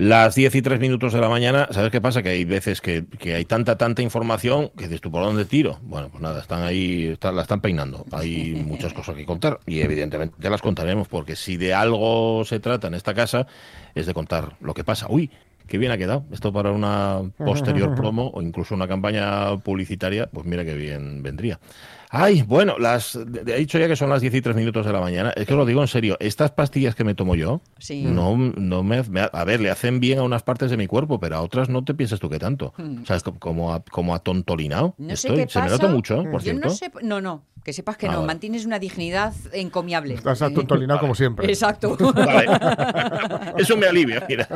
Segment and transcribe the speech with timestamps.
[0.00, 2.22] Las 10 y 3 minutos de la mañana, ¿sabes qué pasa?
[2.22, 5.78] Que hay veces que, que hay tanta, tanta información que dices tú, ¿por dónde tiro?
[5.82, 8.06] Bueno, pues nada, están ahí, están, la están peinando.
[8.10, 12.60] Hay muchas cosas que contar y evidentemente ya las contaremos porque si de algo se
[12.60, 13.46] trata en esta casa
[13.94, 15.06] es de contar lo que pasa.
[15.10, 15.30] Uy,
[15.66, 16.24] qué bien ha quedado.
[16.32, 21.60] Esto para una posterior promo o incluso una campaña publicitaria, pues mira qué bien vendría.
[22.12, 25.00] Ay, bueno, las he dicho ya que son las 10 y 3 minutos de la
[25.00, 25.30] mañana.
[25.36, 28.02] Es que os lo digo en serio, estas pastillas que me tomo yo, Sí.
[28.02, 31.20] no, no me, me- A ver, le hacen bien a unas partes de mi cuerpo,
[31.20, 32.74] pero a otras no te piensas tú que tanto.
[33.02, 34.94] O sea, es co- como, a, como atontolinado.
[34.98, 35.06] Hmm.
[35.06, 35.44] No sé estoy.
[35.44, 36.68] qué Se me nota mucho, por Yo cierto.
[36.68, 38.26] no sé, no, no, que sepas que Ah, no, vale.
[38.28, 40.14] mantienes una dignidad encomiable.
[40.14, 41.46] Estás atontolinado como siempre.
[41.46, 41.96] Exacto.
[42.14, 42.48] Vale.
[43.58, 44.48] Eso me alivia, mira.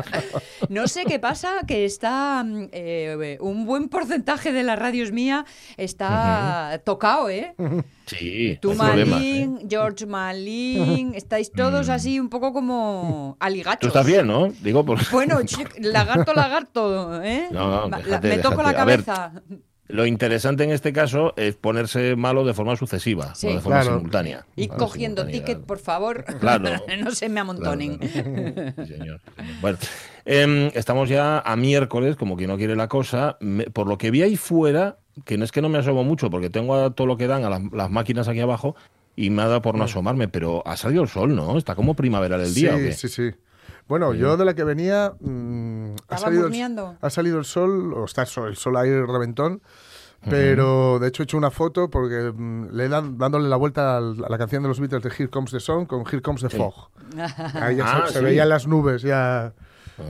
[0.69, 5.45] No sé qué pasa, que está mm, eh, un buen porcentaje de las radios mía
[5.77, 7.55] está tocado, ¿eh?
[8.07, 9.67] Sí, Tú Malin, ¿eh?
[9.67, 13.81] George Malin, estáis todos así un poco como aligachos.
[13.81, 14.49] Tú estás bien, ¿no?
[14.61, 14.99] Digo, por...
[15.11, 15.39] Bueno,
[15.79, 17.49] lagarto, lagarto, ¿eh?
[17.51, 18.71] No, no, me toco la.
[18.71, 19.33] A ver, cabeza.
[19.87, 23.49] Lo interesante en este caso es ponerse malo de forma sucesiva, Sí.
[23.49, 23.97] no de forma Claro.
[23.99, 24.47] simultánea.
[24.57, 25.45] Y Claro, cogiendo simultánea.
[25.47, 26.25] ticket, por favor.
[26.41, 26.65] Claro.
[27.05, 27.99] no se me amontonen.
[27.99, 28.73] claro.
[28.79, 29.21] Sí, señor.
[29.61, 29.79] Bueno,
[30.25, 33.37] em, estamos ya a miércoles, como quien no quiere la cosa.
[33.41, 34.97] Me- por lo que vi ahí fuera,
[35.27, 37.45] que no es que no me asomo mucho, porque tengo a todo lo que dan
[37.45, 38.75] a las, las máquinas aquí abajo
[39.17, 41.57] y me ha dado por no asomarme, pero ha salido el sol, ¿no?
[41.59, 42.75] Está como primaveral el día.
[42.75, 42.93] ¿o sí, qué?
[42.95, 43.31] sí, sí.
[43.89, 47.93] Bueno, yo de la que venía mm, ha, ¿Estaba salido el, ha salido el sol,
[47.95, 49.61] o está el sol, el sol ahí reventón,
[50.31, 54.25] pero de hecho he hecho una foto porque mm, le dan dándole la vuelta al-
[54.25, 56.49] a la canción de los Beatles de Here Comes the Sun con Here Comes the
[56.49, 56.89] Fog.
[57.61, 59.53] Ahí ya Ah, se, se veían las nubes ya,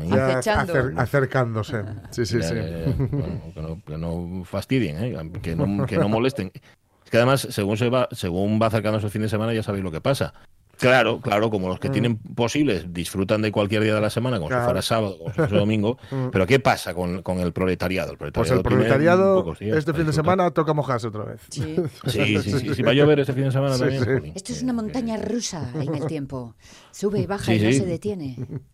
[0.08, 0.72] ya Acechando.
[0.72, 1.82] acer- acercándose.
[2.12, 2.54] Sí, sí, Ya, sí.
[2.54, 2.92] ya, ya.
[3.10, 5.30] Bueno, que, no, que no fastidien, ¿eh?
[5.42, 6.52] que, no, que no molesten.
[7.04, 9.82] Es que además, según se va, según va acercándose el fin de semana, ya sabéis
[9.82, 10.32] lo que pasa.
[10.78, 14.48] Claro, claro, como los que tienen posibles disfrutan de cualquier día de la semana, como
[14.48, 14.50] Mm.
[14.50, 14.62] Claro.
[14.62, 14.64] Mm.
[14.64, 15.98] si fuera sábado, como si fuera domingo.
[16.32, 18.12] Pero ¿qué pasa con, con el proletariado?
[18.12, 21.40] El Pues proletariado, el tiene proletariado pocos este fin de semana toca mojarse otra vez.
[21.50, 21.76] Sí.
[22.06, 22.82] Sí, sí, sí, sí.
[22.82, 24.32] Va a llover este fin de semana Sí, también.
[24.34, 26.54] Esto es una montaña rusa en el tiempo.
[26.90, 27.78] Sube y baja Sí, y no sí.
[27.78, 28.36] se detiene.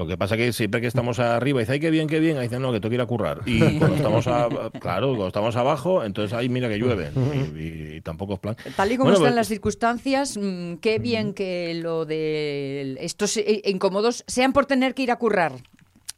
[0.00, 2.44] Lo que pasa que siempre que estamos arriba, dice, ay, qué bien, qué bien, ahí
[2.44, 3.42] dicen, no, que tengo que ir a currar.
[3.44, 4.48] Y cuando estamos, a-
[4.80, 7.10] claro, cuando estamos abajo, entonces, ay, mira que llueve.
[7.54, 8.56] Y, y- y tampoco es plan.
[8.76, 13.36] Tal y como Bueno, están pues- las circunstancias, mm, qué bien que lo de estos
[13.36, 15.52] eh, incómodos sean por tener que ir a currar.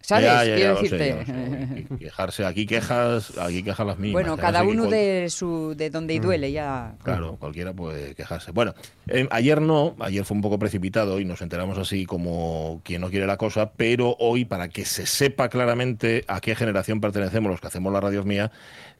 [0.03, 0.25] ¿Sabes?
[0.25, 1.25] Ya, Quiero decirte.
[1.25, 1.97] sé.
[1.99, 4.23] Quejarse, aquí quejas, aquí quejas las mismas.
[4.23, 6.23] Bueno, cada que uno de su de donde y Mm.
[6.23, 6.95] duele ya.
[7.03, 8.51] Claro, cualquiera puede quejarse.
[8.53, 8.75] Bueno,
[9.09, 13.11] eh, ayer no, ayer fue un poco precipitado y nos enteramos así como quien no
[13.11, 17.61] quiere la cosa, pero hoy, para que se sepa claramente a qué generación pertenecemos los
[17.61, 18.51] que hacemos la radio mía,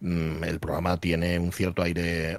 [0.01, 2.39] mm, el programa tiene un cierto aire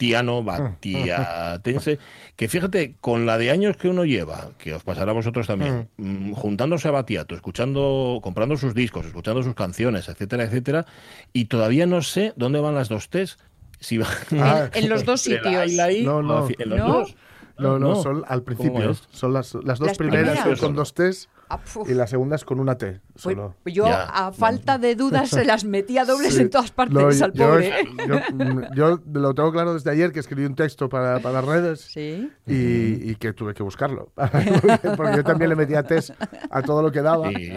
[0.00, 1.98] batiatiano, batiatense,
[2.36, 5.88] que fíjate, con la de años que uno lleva, que os pasará a vosotros también,
[5.98, 10.86] mm, juntándose a Batiato, escuchando, comprando sus discos, escuchando sus canciones, etcétera, etcétera,
[11.32, 13.38] y todavía no sé dónde van las dos T's.
[13.78, 15.72] Si van Ah, En, en los dos sitios.
[15.72, 16.46] La I, No, no.
[16.58, 16.88] en los ¿No?
[16.92, 17.16] dos.
[17.58, 18.02] No, no, No.
[18.02, 18.94] son al ¿Cómo principio.
[19.10, 20.60] Son las, las dos Las primeras primeras.
[20.60, 23.00] con dos T's Ah, y la segunda es con una T.
[23.12, 23.56] Pues Solo.
[23.66, 26.42] yo, a falta de dudas, se las metía dobles Sí.
[26.42, 27.72] en todas partes al yo, pobre.
[28.08, 31.44] yo- mm, yo lo tengo claro desde ayer que escribí un texto para, para las
[31.44, 32.30] redes Sí.
[32.46, 34.12] y, y que tuve que buscarlo.
[34.96, 36.10] porque yo también le metía test
[36.50, 37.28] a todo lo que daba.
[37.30, 37.50] Sí.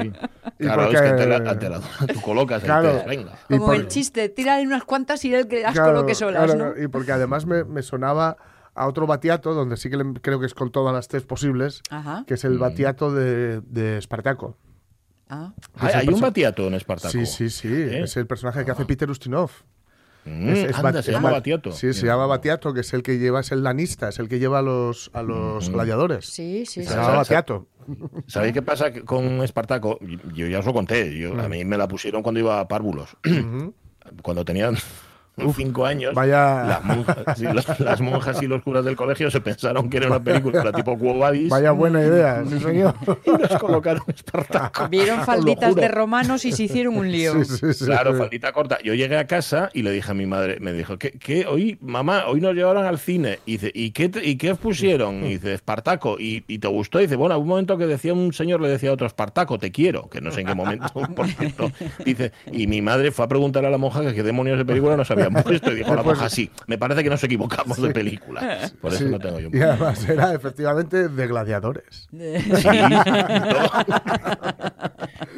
[0.59, 1.81] Y Claro, porque- es que ante la, la-
[2.13, 2.91] tú colocas el Claro.
[2.93, 3.33] test, venga.
[3.49, 6.51] Y Como por- el chiste, tírale unas cuantas y él que las Claro, coloque solas,
[6.51, 6.81] claro, ¿no?
[6.83, 8.37] Y porque además me, me sonaba
[8.75, 11.81] a otro batiato, donde sí que le- creo que es con todas las test posibles,
[11.89, 12.23] Ajá.
[12.27, 14.57] que es el batiato de, de Espartaco.
[15.29, 15.53] Ah.
[15.77, 17.11] Hay, el hay un batiato en Espartaco.
[17.11, 17.67] Sí, sí, sí.
[17.67, 18.03] ¿Eh?
[18.03, 19.51] Es el personaje que hace Peter Ustinov.
[20.25, 21.71] Mm, Es- es anda, Bat- se llama Bat- Batiato.
[21.71, 24.39] Sí, se llama Batiato, que es el que lleva, es el lanista, es el que
[24.39, 26.25] lleva a los, a los gladiadores.
[26.25, 26.95] Sí, sí, Se sí.
[26.95, 27.67] llama Batiato.
[28.27, 29.99] ¿Sabéis qué pasa con Espartaco?
[30.33, 31.17] Yo ya os lo conté.
[31.17, 33.17] Yo, A mí me la pusieron cuando iba a Párvulos.
[34.21, 34.75] Cuando tenían
[35.55, 36.13] cinco años.
[36.13, 39.97] Vaya- Las monjas, sí, las- las monjas y los curas del colegio se pensaron que
[39.97, 42.95] era una película tipo Quo Vadis Vaya buena idea, sí señor.
[43.25, 44.87] y nos colocaron Espartaco.
[44.89, 47.43] Vieron falditas de romanos y se hicieron un lío.
[47.43, 47.85] Sí, sí, sí.
[47.85, 48.77] Claro, faldita corta.
[48.83, 51.77] Yo llegué a casa y le dije a mi madre, me dijo, ¿qué, qué hoy,
[51.81, 53.39] mamá, hoy nos llevaron al cine?
[53.45, 55.23] Y dice, ¿y qué, te- y qué os pusieron?
[55.25, 56.17] Y dice, Espartaco.
[56.19, 56.99] ¿Y, y te gustó?
[56.99, 59.71] Y dice, bueno, un momento que decía un señor, le decía a otro, Espartaco, te
[59.71, 61.71] quiero, que no sé en qué momento, por cierto.
[62.05, 64.95] Dice, y mi madre fue a preguntar a la monja que qué demonios de película
[64.97, 65.71] nos habían puesto.
[65.71, 68.71] Y dijo la monja, sí, me parece que nos equivocamos de película.
[68.81, 69.49] Por eso Sí, no tengo yo.
[69.51, 72.07] Y además era efectivamente de gladiadores.
[72.53, 72.67] Sí,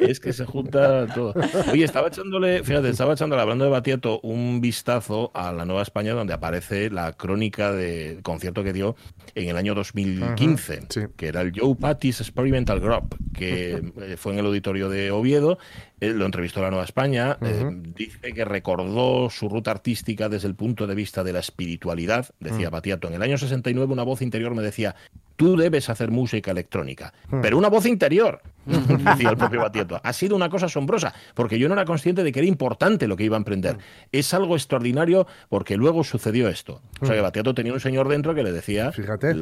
[0.00, 1.34] es que se junta todo.
[1.72, 6.14] Oye, estaba echándole, fíjate, estaba echándole, hablando de Batiato, un vistazo a la Nueva España
[6.14, 8.96] donde aparece la crónica del concierto que dio
[9.34, 14.38] en el año 2015, que era el Joe Patty's Experimental Group, que eh, fue en
[14.40, 15.58] el auditorio de Oviedo
[16.00, 17.64] lo entrevistó la Nueva España, eh,
[17.96, 22.70] dice que recordó su ruta artística desde el punto de vista de la espiritualidad, decía
[22.70, 23.08] Batiato.
[23.08, 24.94] En el año 69 una voz interior me decía,
[25.36, 30.00] tú debes hacer música electrónica, pero una voz interior, decía el propio Batiato.
[30.02, 33.16] Ha sido una cosa asombrosa, porque yo no era consciente de que era importante lo
[33.16, 33.78] que iba a emprender.
[34.12, 36.82] Es algo extraordinario porque luego sucedió esto.
[37.00, 38.90] O sea que Batiato tenía un señor dentro que le decía...
[38.92, 39.34] Fíjate.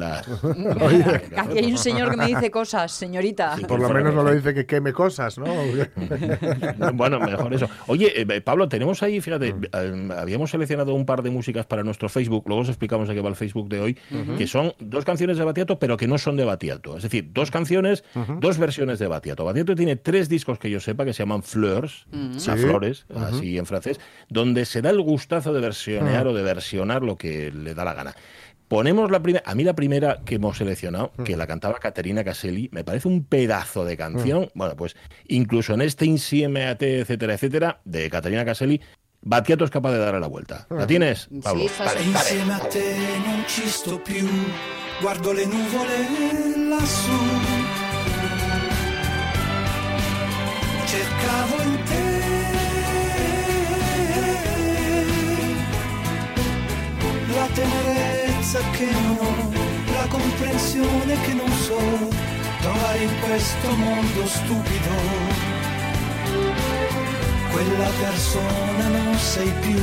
[1.37, 3.55] Aquí hay un señor que me dice cosas, señorita.
[3.67, 5.45] por lo menos no lo dice que queme cosas, ¿no?
[6.93, 7.69] bueno, mejor eso.
[7.87, 9.63] Oye, eh, Pablo, tenemos ahí, fíjate, mm.
[9.71, 13.21] eh, habíamos seleccionado un par de músicas para nuestro Facebook, luego os explicamos a qué
[13.21, 13.97] va el Facebook de hoy,
[14.37, 16.97] que son dos canciones de Batiato, pero que no son de Batiato.
[16.97, 18.03] Es decir, dos canciones,
[18.39, 19.45] dos versiones de Batiato.
[19.45, 22.05] Batiato tiene tres discos que yo sepa que se llaman Fleurs,
[22.35, 23.99] o sea, flores, así en francés,
[24.29, 27.93] donde se da el gustazo de versionear o de versionar lo que le da la
[27.93, 28.15] gana.
[28.67, 32.69] Ponemos la primera, a mí la primera que hemos seleccionado, que la cantaba Caterina Caselli,
[32.71, 34.49] me parece un pedazo de canción.
[34.55, 34.95] Bueno, pues
[35.27, 38.81] incluso en este INSIEMAT, etcétera, etcétera, de Caterina Caselli,
[39.27, 40.67] Battiato es capaz de darle la vuelta.
[40.69, 41.63] ¿La tienes, Pablo?
[41.63, 42.95] Sí, vale, Insieme a te
[43.25, 44.27] non ci sto più,
[45.01, 47.11] guardo le nuvole lassù.
[50.85, 52.14] Cercavo in te
[57.55, 61.79] tenerezza che non ho, la comprensione che non so
[62.59, 64.95] trovare in questo mondo stupido.
[67.51, 69.81] Quella persona non sei più,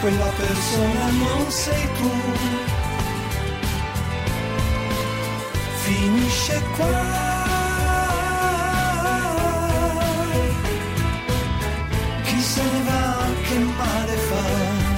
[0.00, 2.10] quella persona non sei tu.
[5.82, 7.22] Finisce qua.
[12.22, 14.92] Chi se ne va, che male fa.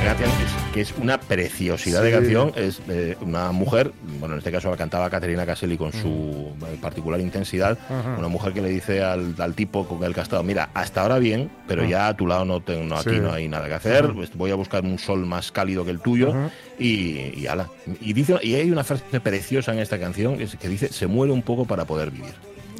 [0.00, 2.52] Gracias que es una preciosidad de canción.
[2.56, 6.78] Es eh, una mujer, bueno, en este caso la cantaba Caterina Caselli con su eh,
[6.80, 7.76] particular intensidad,
[8.18, 11.18] una mujer que le dice al, tipo con el que ha estado, mira, hasta ahora
[11.18, 14.34] bien, pero ya a tu lado no tengo, aquí no hay nada que hacer, pues
[14.34, 16.32] voy a buscar un sol más cálido que el tuyo
[16.78, 17.68] y, y ala.
[18.00, 21.42] Y, dice, y hay una frase preciosa en esta canción que dice, se muere un
[21.42, 22.34] poco para poder vivir.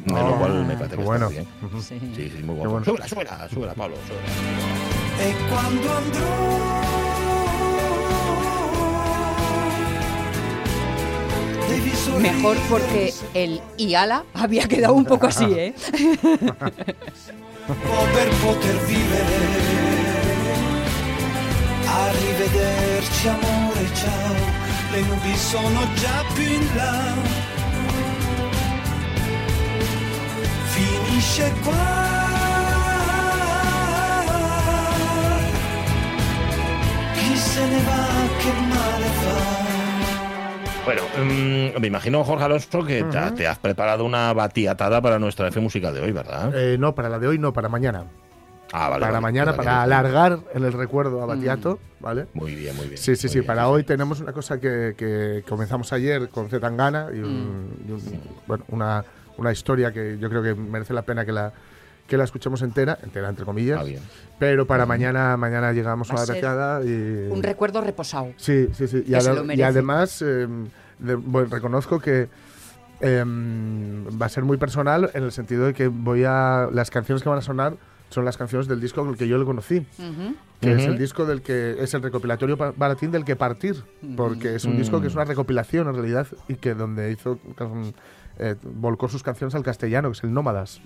[0.05, 1.29] lo ah, cual me parece que bueno.
[1.29, 1.47] está bien.
[2.15, 2.31] Sí.
[2.35, 2.71] sí, muy bueno.
[2.71, 2.85] bueno.
[2.85, 3.95] Súbela, súbela, Pablo,
[12.19, 15.73] Mejor porque el Iala había quedado un poco así, ¿eh?
[18.13, 19.81] per poter vivere.
[21.87, 24.35] Arrivederci amore, ciao.
[24.91, 27.13] Le nubi sono già più in là.
[30.73, 32.30] Finisce qua.
[37.51, 38.01] Se ne va,
[38.39, 39.35] che male fa.
[40.85, 45.59] Bueno, mm, me imagino, Jorge Alonso, que te, has preparado una batiatada para nuestra F
[45.59, 46.51] música de hoy, ¿verdad?
[46.55, 48.05] Eh, no, para la de hoy no, para mañana.
[48.73, 49.05] Ah, vale.
[49.05, 52.03] Para mañana, para alargar en el recuerdo a Batiato, mm.
[52.03, 52.27] ¿vale?
[52.33, 52.97] Muy bien, muy bien.
[52.97, 53.41] Sí, sí, sí.
[53.41, 57.91] para hoy tenemos una cosa que, comenzamos ayer con Zetangana y, mm.
[58.47, 59.03] bueno, una,
[59.37, 61.51] una historia que yo creo que merece la pena que la,
[62.11, 63.79] que la escuchemos entera, entera entre comillas.
[63.79, 64.01] Ah, bien.
[64.37, 68.33] Pero para mañana mañana llegamos a, la recada y un recuerdo reposado.
[68.35, 69.05] Sí, sí, sí.
[69.07, 69.13] Y,
[69.63, 70.67] además em,
[70.99, 72.27] bueno, reconozco que
[72.99, 77.23] em, va a ser muy personal en el sentido de que voy a las canciones
[77.23, 77.77] que van a sonar
[78.09, 79.85] son las canciones del disco con el que yo le conocí,
[80.59, 83.85] que es el disco del que es el recopilatorio baratín del que partir,
[84.17, 87.39] porque es un disco que es una recopilación en realidad y que donde hizo
[88.43, 90.81] eh, volcó sus canciones al castellano, que es el Nómadas.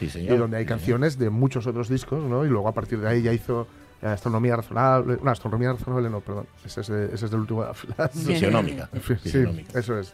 [0.00, 2.44] Y donde hay canciones de muchos otros discos, ¿no?
[2.44, 3.68] Y luego a partir de ahí ya hizo
[4.02, 5.18] eh, Astronomía Razonable.
[5.22, 6.46] No, Astronomía Razonable no, perdón.
[6.64, 8.90] Ese es, ese es del último de la Fisionómica.
[9.22, 10.12] Sí, eso es.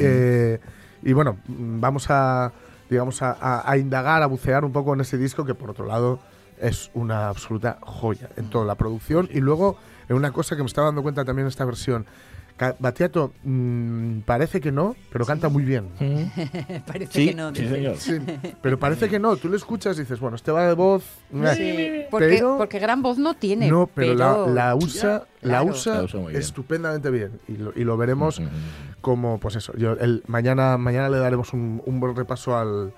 [0.00, 0.58] Eh,
[1.04, 2.52] y bueno, vamos a,
[2.90, 6.18] digamos, a, a, indagar, a bucear un poco en ese disco que por otro lado
[6.60, 9.28] es una absoluta joya en toda la producción.
[9.32, 9.78] Y luego,
[10.08, 12.06] en una cosa que me estaba dando cuenta también en esta versión,
[12.78, 15.88] Batiato mm, parece que no, pero canta muy bien.
[16.86, 17.52] parece que no.
[18.60, 19.36] pero parece que no.
[19.36, 21.04] Tú lo escuchas y dices, bueno, este va de voz.
[22.10, 23.68] porque, porque, gran voz no tiene.
[23.68, 27.40] No, pero, La, usa, la usa, estupendamente bien.
[27.48, 28.40] Y lo, veremos
[29.00, 29.72] como, pues eso.
[29.76, 32.92] Yo, el, mañana, mañana le daremos un, buen repaso al,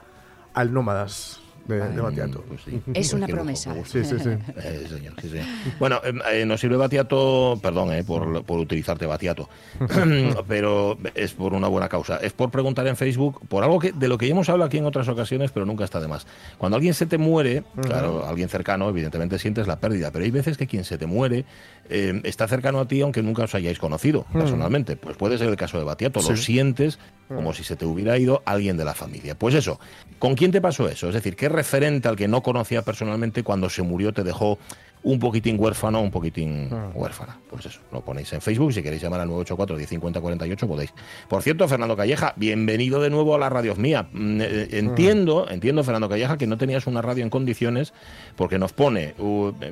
[0.55, 2.45] al Nómadas de, de Batiato.
[2.49, 2.81] Pues sí.
[2.95, 3.73] Es una promesa.
[3.73, 3.99] gusto.
[3.99, 4.31] Sí, sí, sí.
[4.57, 5.47] Eh, señor, sí, señor.
[5.79, 9.49] Bueno, eh, eh, nos sirve Batiato, perdón eh, por, por utilizarte Batiato,
[10.49, 12.17] pero es por una buena causa.
[12.19, 14.79] Es por preguntar en Facebook por algo que de lo que ya hemos hablado aquí
[14.79, 16.27] en otras ocasiones, pero nunca está de más.
[16.59, 20.57] Cuando alguien se te muere, claro, alguien cercano, evidentemente sientes la pérdida, pero hay veces
[20.57, 21.45] que quien se te muere
[21.89, 24.97] eh, está cercano a ti aunque nunca os hayáis conocido personalmente.
[24.97, 26.99] Pues puede ser el caso de Batiato, lo sientes
[27.29, 29.35] como si se te hubiera ido alguien de la familia.
[29.35, 29.81] Pues eso,
[30.19, 31.09] ¿con quién te pasó eso?
[31.09, 34.59] Es decir, ¿qué referente al que no conocía personalmente cuando se murió te dejó
[35.05, 37.39] un poquitín huérfano, un poquitín huérfana?
[37.49, 38.73] Pues eso, lo ponéis en Facebook.
[38.73, 40.95] Si queréis llamar al 984 1050 48 podéis.
[41.29, 44.09] Por cierto, Fernando Calleja, bienvenido de nuevo a la radio mía.
[44.13, 47.93] Mm, eh, Entiendo, entiendo, Fernando Calleja, que no tenías una radio en condiciones
[48.37, 49.15] porque nos pone,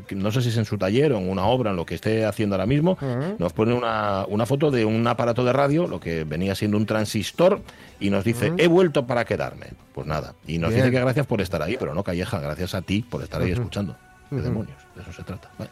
[0.07, 1.95] que no sé si es en su taller o en una obra, en lo que
[1.95, 2.99] esté haciendo ahora mismo,
[3.39, 6.87] nos pone una, una foto de un aparato de radio, lo que venía siendo un
[6.87, 7.63] transistor,
[8.01, 9.67] y nos dice, he vuelto para quedarme.
[9.95, 10.83] Pues nada, y nos Bien.
[10.83, 13.53] dice que gracias por estar ahí, pero no Calleja, gracias a ti por estar ahí
[13.53, 13.97] escuchando.
[14.37, 14.79] ¿Qué demonios?
[14.95, 15.51] De eso se trata.
[15.59, 15.71] Vale.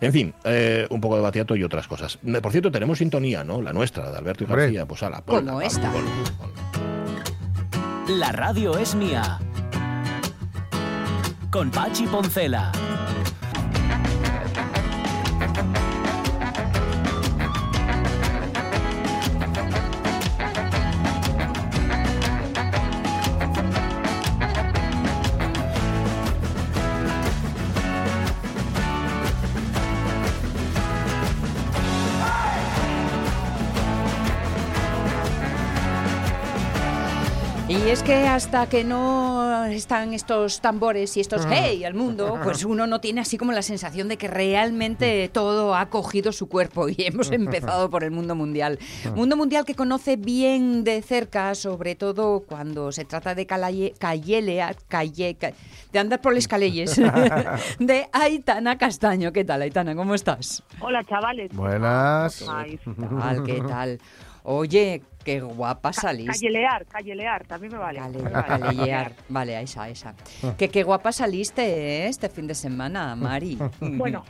[0.00, 2.18] En fin, eh, un poco de batiato y otras cosas.
[2.40, 3.60] Por cierto, tenemos sintonía, ¿no?
[3.60, 4.62] La nuestra, la de Alberto y Hombre.
[4.62, 4.86] García.
[4.86, 5.90] Pues ala, ponla, Como esta.
[5.92, 8.16] ponla, ponla.
[8.16, 9.38] La radio es mía.
[11.50, 12.70] Con Pachi Poncela.
[37.88, 42.62] Y es que hasta que no están estos tambores y estos hey al mundo, pues
[42.66, 46.90] uno no tiene así como la sensación de que realmente todo ha cogido su cuerpo
[46.90, 48.78] y hemos empezado por el mundo mundial.
[49.14, 55.36] Mundo mundial que conoce bien de cerca, sobre todo cuando se trata de cayelea- calle,
[55.36, 55.52] ca-
[55.90, 56.94] de andar por las calles,
[57.78, 59.32] de Aitana Castaño.
[59.32, 59.94] ¿Qué tal, Aitana?
[59.96, 60.62] ¿Cómo estás?
[60.80, 61.52] Hola, chavales.
[61.54, 62.44] Buenas.
[62.66, 63.42] ¿Qué tal?
[63.44, 63.98] ¿Qué tal?
[64.44, 66.32] Oye, qué guapa saliste.
[66.32, 68.00] Callelear, callelear, también me vale.
[68.00, 68.46] Vale, me vale.
[68.46, 69.12] callejear.
[69.28, 70.14] Vale, a esa, a esa.
[70.56, 72.08] Que qué guapa saliste ¿eh?
[72.08, 73.58] este fin de semana, Mari.
[73.80, 74.24] Bueno,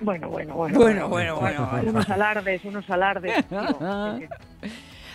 [0.00, 0.78] bueno, bueno, bueno.
[0.78, 1.90] Bueno, bueno, bueno, bueno.
[1.90, 3.46] Unos alardes, unos alardes.
[3.48, 3.60] tío.
[3.62, 3.78] Sí.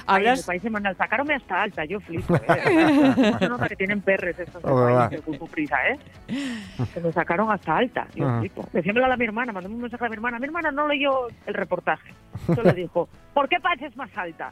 [0.08, 2.36] Ay, en Hablas- el país semanal sacaronme hasta alta, yo flipo.
[2.36, 3.36] ¿eh?
[3.40, 5.10] Se nota que tienen perres estos del Hombre, va.
[5.10, 6.00] país, de Prisa, ¿eh?
[6.94, 8.66] Que me sacaron hasta alta, yo flipo.
[8.72, 10.40] Decíamelo a mi hermana, mandé un mensaje a mi hermana.
[10.40, 12.12] Mi hermana no leyó el reportaje.
[12.56, 14.52] Solo dijo, ¿por qué pareces más alta?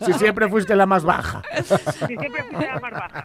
[0.00, 1.42] Si siempre fuiste la más baja.
[1.62, 3.24] Si siempre fuiste la más baja.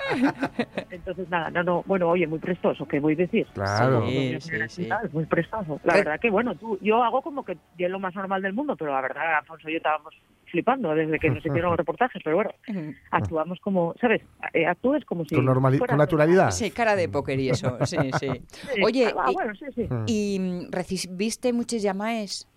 [0.90, 1.84] Entonces, nada, no, no.
[1.86, 3.48] Bueno, oye, muy prestoso, ¿qué voy a decir?
[3.54, 4.06] Claro.
[4.08, 4.90] Sí, mira, sí, sí.
[4.90, 5.80] tal, Muy prestoso.
[5.84, 5.98] La Eh.
[6.04, 8.76] verdad que, bueno, tú, yo hago como que yo es lo más normal del mundo,
[8.76, 10.14] pero la verdad, Alfonso y yo estábamos
[10.50, 12.52] flipando desde que nos hicieron los reportajes, pero bueno,
[13.12, 14.22] actuamos como, ¿sabes?
[14.54, 15.36] Eh, actúes como si...
[15.36, 16.52] Con, con naturalidad.
[16.52, 18.28] Sí, cara de póker y eso, sí, sí.
[18.76, 19.88] Sí, Oye, ah, y- bueno, sí, sí.
[20.08, 22.48] ¿y mm, recibiste muchas llamadas?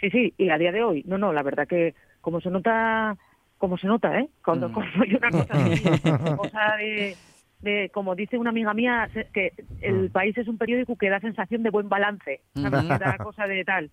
[0.00, 3.16] Sí, sí, y a día de hoy, no, no, la verdad que como se nota,
[3.56, 4.28] como se nota, ¿eh?
[4.44, 4.72] Cuando, Mm.
[4.74, 5.84] cuando hay una cosa así,
[6.36, 7.18] cosa de,
[7.62, 11.62] de, como dice una amiga mía, que el país es un periódico que da sensación
[11.62, 12.88] de buen balance, ¿sabes?
[13.00, 13.90] Da cosa de tal.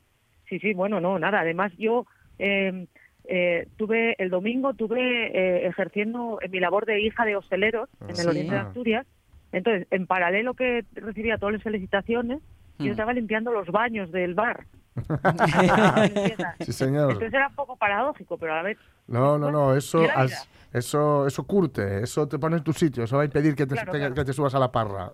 [0.50, 1.39] Sí, sí, bueno, no, nada.
[1.39, 2.05] Además, yo
[2.38, 2.86] eh,
[3.25, 8.10] eh, tuve, el domingo tuve eh, ejerciendo en mi labor de hija de hosteleros en
[8.10, 8.27] el Sí.
[8.27, 9.08] oriente de Asturias.
[9.51, 12.39] Entonces, en paralelo que recibía todas las felicitaciones,
[12.80, 12.84] Mm.
[12.86, 14.65] yo estaba limpiando los baños del bar.
[16.65, 17.12] Sí, señor.
[17.12, 18.77] Entonces era un poco paradójico, pero a la vez.
[19.08, 23.18] No, no, no, eso, has- eso, eso curte, eso te pone en tu sitio, eso
[23.18, 24.15] va a impedir que te, Claro, te- claro.
[24.15, 25.12] que te subas a la parra.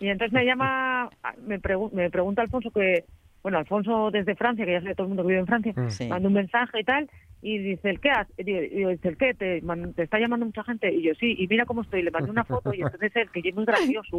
[0.00, 1.10] Y entonces me llama,
[1.46, 3.04] me, pregu- me pregunta Alfonso que,
[3.46, 5.88] bueno, Alfonso desde Francia, que ya sabe todo el mundo que vive en Francia, Mm.
[5.88, 6.08] Sí.
[6.08, 7.08] manda un mensaje y tal,
[7.42, 9.34] y dice, ¿el qué digo, dice, ¿el qué?
[9.34, 10.92] ¿Te, man- ¿Te está llamando mucha gente?
[10.92, 13.48] Y yo, sí, y mira cómo estoy, le mandé una foto, y entonces él, que
[13.48, 14.18] es muy gracioso,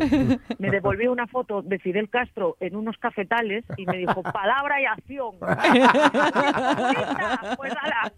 [0.60, 4.86] me devolvió una foto de Fidel Castro en unos cafetales, y me dijo, palabra y
[4.86, 5.36] acción.
[7.58, 8.14] pues ala,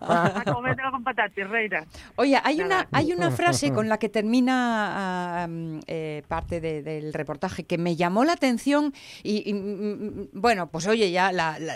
[0.00, 1.84] a comértelo con patatas, reina.
[2.16, 2.86] Oye, hay Nada.
[2.90, 7.64] una, hay una frase con la que termina ah, mm, eh, parte de- del reportaje
[7.64, 11.74] que me llamó la atención y, y, mm, mm, bueno, pues oye, ya la, la-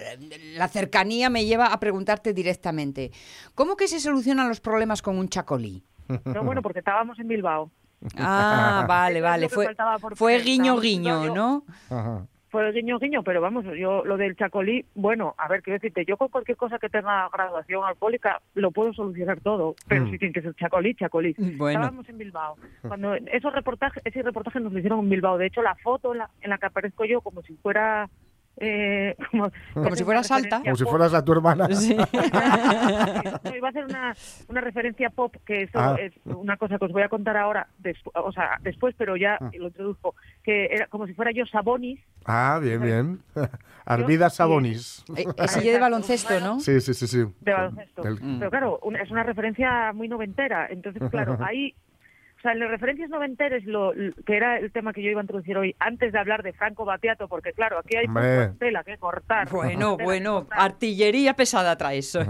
[0.57, 3.11] la cercanía me lleva a preguntarte directamente,
[3.55, 5.83] ¿cómo que se solucionan los problemas con un chacolí?
[6.25, 7.71] No, bueno, porque estábamos en Bilbao.
[8.17, 9.75] Ah, vale, vale, fue,
[10.15, 11.65] fue guiño guiño, ¿no?
[11.91, 12.27] Ajá.
[12.57, 16.17] Fue guiño guiño, pero vamos, yo lo del chacolí, bueno, a ver, quiero decirte, yo
[16.17, 20.11] con cualquier cosa que tenga graduación alcohólica lo puedo solucionar todo, pero Mm.
[20.11, 21.35] si tiene que ser chacolí, chacolí.
[21.59, 21.81] Bueno.
[21.81, 22.57] Estábamos en Bilbao.
[22.81, 25.37] Cuando esos reportajes, ese reportaje nos lo hicieron en Bilbao.
[25.37, 28.09] De hecho, la foto en la, en la que aparezco yo como si fuera
[28.59, 30.61] eh, como, Como si fueras alta.
[30.63, 31.69] Como si fueras a tu hermana.
[33.45, 34.15] No, iba a hacer una,
[34.49, 35.97] una referencia pop, que eso Ah.
[36.01, 39.37] es una cosa que os voy a contar ahora, despu- o sea, después, pero ya
[39.41, 39.51] Ah.
[39.59, 42.01] lo introduzco, que era como si fuera yo Sabonis.
[42.25, 43.21] Ah, bien, bien.
[43.85, 45.05] Arvida Sabonis.
[45.17, 46.59] Eh, Es de baloncesto, ¿no?
[46.61, 47.25] Sí, sí, sí, sí.
[47.41, 48.03] de baloncesto.
[48.07, 50.67] El- Pero claro, una- es una referencia muy noventera.
[50.71, 51.75] Entonces, claro, ahí,
[52.37, 53.93] o sea, en las referencias noventeras, lo,
[54.27, 56.85] que era el tema que yo iba a introducir hoy, antes de hablar de Franco
[56.85, 58.07] Battiato, porque claro, aquí hay
[58.59, 59.49] tela que cortar.
[59.51, 60.61] Bueno, bueno, cortar.
[60.61, 62.17] artillería pesada traes.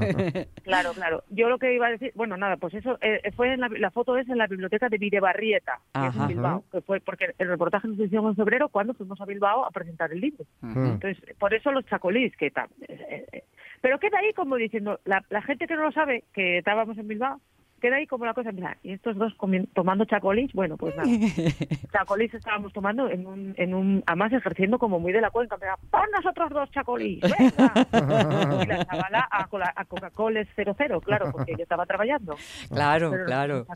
[0.67, 1.23] Claro, claro.
[1.31, 3.93] Yo lo que iba a decir, bueno, nada, pues eso eh, fue en la, la
[3.93, 7.49] foto es en la biblioteca de Videbarrieta, que es en Bilbao, que fue porque el
[7.49, 10.45] reportaje nos hicieron en febrero cuando fuimos a Bilbao a presentar el libro.
[10.63, 12.69] Entonces, por eso los chacolís, que tal.
[12.89, 13.45] eh, eh,
[13.81, 17.07] pero queda ahí como diciendo, la, la gente que no lo sabe, que estábamos en
[17.07, 17.41] Bilbao,
[17.87, 19.33] queda ahí como la cosa, mira, y estos dos
[19.73, 21.09] tomando chacolís, bueno, pues nada.
[21.93, 25.75] chacolís estábamos tomando en un, en un, además ejerciendo como muy de la cuenca, pero
[25.91, 27.73] pon nosotros dos chacolís, venga.
[28.65, 32.37] y la chavala a, Cola- a Coca-Cola es 00, claro, porque yo estaba trabajando.
[32.73, 33.67] Claro, Pero claro.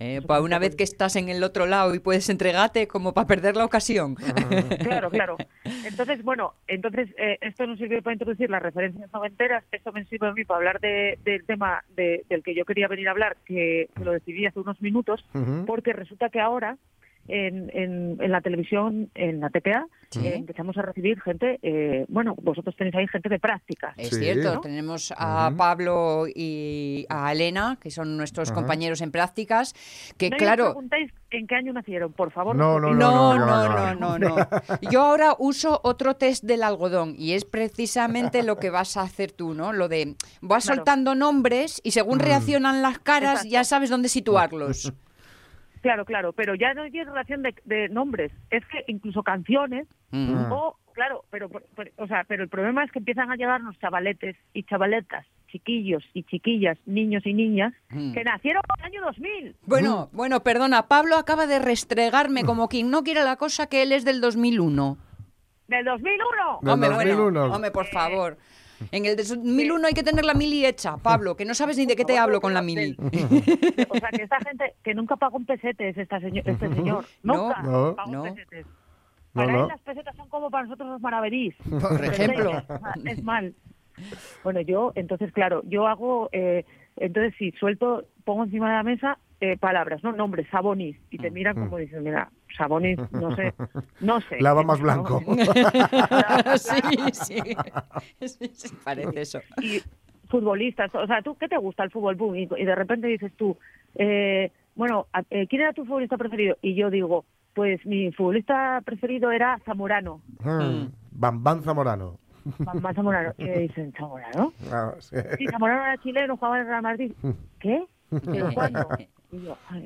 [0.00, 3.26] Eh, para una vez que estás en el otro lado y puedes entregarte como para
[3.28, 4.16] perder la ocasión.
[4.16, 5.36] Claro, claro.
[5.84, 10.28] Entonces, bueno, entonces eh, esto nos sirve para introducir las referencias noventeras, esto me sirve
[10.28, 13.36] a mí para hablar de- del tema de- del que yo quería venir a hablar,
[13.44, 15.24] que, que lo decidí hace unos minutos,
[15.66, 16.76] porque resulta que ahora
[17.28, 20.24] en, en, en la televisión, en la TPA, Sí.
[20.26, 23.94] eh, empezamos a recibir gente, eh, bueno, vosotros tenéis ahí gente de prácticas.
[23.98, 24.16] Es Sí.
[24.20, 24.60] cierto, ¿no?
[24.60, 29.74] tenemos a Pablo y a Elena, que son nuestros compañeros en prácticas,
[30.16, 30.64] que no claro...
[30.66, 32.54] os preguntéis en qué año nacieron, por favor.
[32.54, 34.36] No, no, No, no, no, no, no, no, no.
[34.90, 39.32] Yo ahora uso otro test del algodón y es precisamente lo que vas a hacer
[39.32, 39.72] tú, ¿no?
[39.72, 40.76] Lo de vas Claro.
[40.76, 43.48] soltando nombres y según reaccionan las caras Exacto.
[43.52, 44.92] ya sabes dónde situarlos.
[45.84, 50.50] Claro, claro, pero ya no tiene relación de, de nombres, es que incluso canciones Mm.
[50.52, 54.36] O, claro, pero, pero- o sea, pero el problema es que empiezan a llegarnos chavaletes
[54.52, 58.12] y chavaletas, chiquillos y chiquillas, niños y niñas, Mm.
[58.14, 59.56] que nacieron en el año 2000.
[59.66, 63.90] Bueno, bueno, perdona, Pablo acaba de restregarme como quien no quiere la cosa que él
[63.92, 64.96] es del 2001.
[65.66, 66.60] ¡Del 2001!
[66.62, 67.22] Del hombre, 2001.
[67.40, 68.36] bueno, hombre, por favor.
[68.90, 71.96] En el 2001 hay que tener la mili hecha, Pablo, que no sabes ni de
[71.96, 72.96] qué te hablo con la mili.
[72.98, 77.04] O sea, que esta gente que nunca pagó un pesete es esta señor, este señor.
[77.22, 78.22] No, Nunca no, pagó no.
[78.24, 78.66] pesetes.
[79.32, 79.62] Para no.
[79.62, 81.54] él las pesetas son como para nosotros los maravedís.
[81.80, 82.62] Por ejemplo.
[83.04, 83.54] Es mal.
[84.42, 86.64] Bueno, yo, entonces, claro, yo hago, eh,
[86.96, 90.12] entonces si suelto, pongo encima de la mesa eh, palabras, ¿no?
[90.12, 93.54] Nombres, Sabonis, y te miran como dicen, mira, Sabonis, no sé,
[94.00, 94.40] no sé.
[94.40, 95.20] Lava más blanco.
[96.56, 96.80] sí,
[97.12, 97.38] sí.
[98.26, 99.40] Sí, sí, parece eso.
[99.62, 99.80] y
[100.28, 102.14] futbolistas, o sea, ¿tú qué te gusta el fútbol?
[102.16, 103.56] Boom, y, y de repente dices tú,
[103.96, 106.56] eh, bueno, eh, ¿quién era tu futbolista preferido?
[106.62, 107.24] Y yo digo,
[107.54, 110.86] pues mi futbolista preferido era Zamorano, Mm.
[111.12, 112.18] Bambán Zamorano.
[112.58, 113.32] Mamá Zamorano.
[113.38, 114.52] Y me dicen, ¿Zamorano?
[114.70, 115.16] Ah, sí.
[115.38, 117.12] Sí, Zamorano era chileno, jugaba en el Real Madrid.
[117.60, 117.84] ¿Qué?
[118.10, 118.88] ¿Pero cuándo?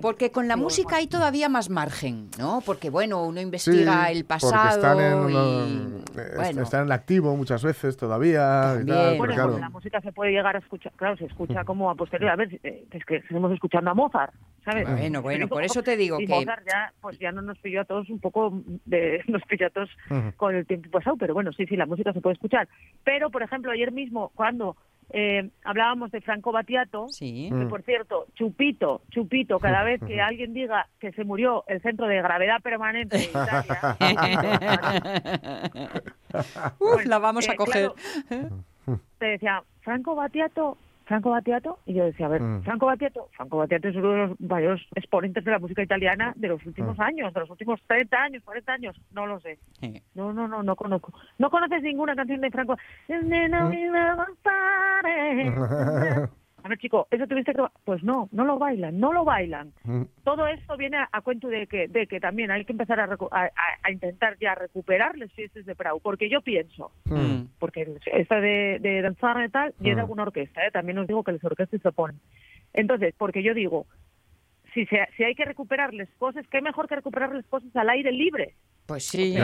[0.02, 2.60] Porque con la música hay todavía más margen, ¿no?
[2.64, 6.00] Porque, bueno, uno Sí, investiga el porque pasado están en, y...
[6.20, 8.78] est- bueno, están en activo muchas veces todavía.
[8.82, 9.48] y tal, Bueno, claro.
[9.50, 12.32] porque la música se puede llegar a escuchar, claro, se escucha como a posteriori.
[12.32, 14.34] A ver, eh, es que seguimos escuchando a Mozart,
[14.64, 14.88] ¿sabes?
[14.88, 17.80] Bueno, bueno, por eso te digo y que- Mozart ya, pues ya no nos pilló
[17.80, 19.90] a todos un poco, de, nos pilló a todos
[20.36, 22.68] con el tiempo pasado, pero bueno, sí, sí, la música se puede escuchar.
[23.04, 24.76] Pero, por ejemplo, ayer mismo, cuando
[25.10, 27.48] eh, hablábamos de Franco Battiato, Sí.
[27.50, 32.06] que por cierto, Chupito, Chupito, cada vez que alguien diga que se murió el centro
[32.06, 33.96] de gravedad permanente de Italia,
[36.78, 37.90] Uf, la vamos a eh, coger.
[38.28, 38.48] claro,
[39.18, 40.76] te decía, Franco Battiato,
[41.08, 42.62] Franco Battiato, y yo decía, a ver, Mm.
[42.64, 46.48] Franco Battiato, Franco Battiato es uno de los mayores exponentes de la música italiana de
[46.48, 49.58] los últimos años, de los últimos 30 años, 40 años, no lo sé.
[50.14, 51.14] No, no, no, no conozco.
[51.38, 52.76] ¿No conoces ninguna canción de Franco?
[56.64, 57.62] A ver, chico, ¿eso tuviste que...?
[57.84, 59.72] Pues no, no lo bailan, no lo bailan.
[59.84, 60.02] Mm.
[60.24, 63.06] Todo esto viene a, a cuento de que, de que también hay que empezar a,
[63.08, 63.50] recu- a-
[63.84, 67.42] a- intentar ya recuperar las fiestas de Prau, porque yo pienso, mm.
[67.58, 70.00] porque esta de, de danzar y tal, y es Mm.
[70.00, 70.70] alguna orquesta, ¿eh?
[70.72, 72.18] también os digo que las orquestas se ponen.
[72.74, 73.86] Entonces, porque yo digo,
[74.78, 77.88] si, se, si hay que recuperar las cosas, ¿qué mejor que recuperar las cosas al
[77.90, 78.54] aire libre?
[78.86, 79.34] Pues sí.
[79.34, 79.42] Les.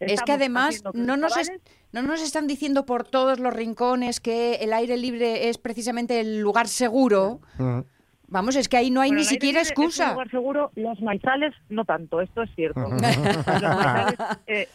[0.00, 1.52] Es que además no nos, es-
[1.92, 6.40] no nos están diciendo por todos los rincones que el aire libre es precisamente el
[6.40, 7.40] lugar seguro.
[7.58, 7.80] Mm.
[8.26, 10.12] Vamos, es que ahí no hay Bueno, ni siquiera libre es un excusa.
[10.12, 12.80] lugar seguro, los maizales no tanto, esto es cierto.
[12.80, 14.68] Los maizales, eh,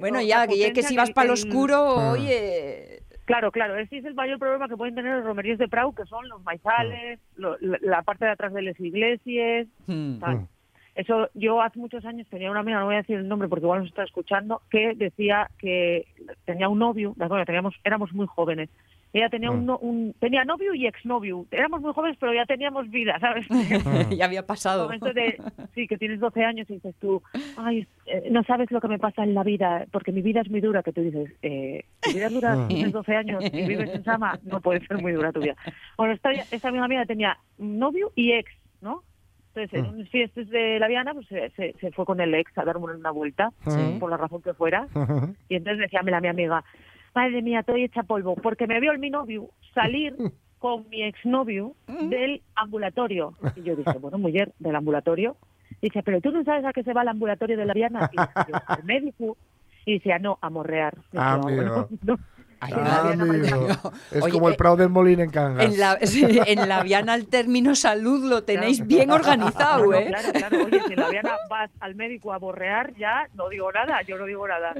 [0.00, 2.08] Bueno, ya, que, que si vas para lo el- oscuro, Mm.
[2.12, 3.02] oye...
[3.24, 6.04] Claro, claro, ese es el mayor problema que pueden tener los romerías de Prau, que
[6.04, 10.18] son los maizales, lo- la, la parte de atrás de las iglesias, mm.
[10.18, 10.34] tal.
[10.36, 10.48] Mm.
[10.94, 13.64] Eso, yo hace muchos años tenía una amiga, no voy a decir el nombre porque
[13.64, 16.06] igual nos está escuchando, que decía que
[16.44, 18.68] tenía un novio, bueno, teníamos, éramos muy jóvenes.
[19.14, 21.46] Ella tenía un, no- un- tenía novio y exnovio.
[21.52, 23.46] Éramos muy jóvenes, pero ya teníamos vida, ¿sabes?
[24.18, 24.88] ya había pasado.
[24.88, 25.40] de,
[25.74, 27.22] sí, que tienes 12 años y dices tú,
[27.56, 30.50] ay, eh, no sabes lo que me pasa en la vida, porque mi vida es
[30.50, 33.88] muy dura, que tú dices, eh, tu vida es dura, tienes 12 años y vives
[33.94, 35.54] en Sama, no puede ser muy dura tu vida.
[35.96, 38.50] Bueno, esta, esta amiga mía tenía novio y ex,
[38.82, 39.02] ¿no?
[39.54, 42.50] Entonces, en unas fiestas de la Viana, pues se, se- se fue con el ex
[42.58, 43.96] a dar una vuelta, Sí.
[44.00, 44.88] por la razón que fuera,
[45.48, 46.64] y entonces decía la mi amiga,
[47.14, 50.14] madre mía, estoy hecha polvo, porque me vio el mi novio salir
[50.58, 53.34] con mi exnovio del ambulatorio.
[53.56, 55.36] Y yo dije, bueno, mujer, del ambulatorio.
[55.82, 58.08] Dice, pero tú no sabes a qué se va el ambulatorio de la Viana.
[58.12, 59.36] Y yo, al médico.
[59.86, 60.94] Y decía, no, a morrear.
[61.12, 62.18] Y Ah, bueno, no.
[62.60, 63.68] Ay, Ah, amigo.
[64.10, 65.66] Es Oye, como el eh, Prado del Molín en Cangas.
[65.66, 68.88] En la, sí, en la Viana el término salud lo tenéis Claro.
[68.88, 70.06] bien organizado, ¿eh?
[70.06, 70.64] Claro, claro.
[70.64, 74.16] Oye, si en la Viana vas al médico a borrear, ya no digo nada, yo
[74.16, 74.72] no digo nada.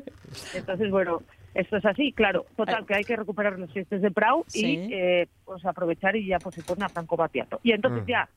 [0.54, 1.20] Entonces, bueno,
[1.54, 2.44] esto es así, claro.
[2.56, 4.66] Total, que hay que recuperar los fiestas de Prau Sí.
[4.88, 7.60] y eh, pues aprovechar y ya pues se pone a Franco Batiato.
[7.62, 8.06] Y entonces Mm.
[8.06, 8.28] ya,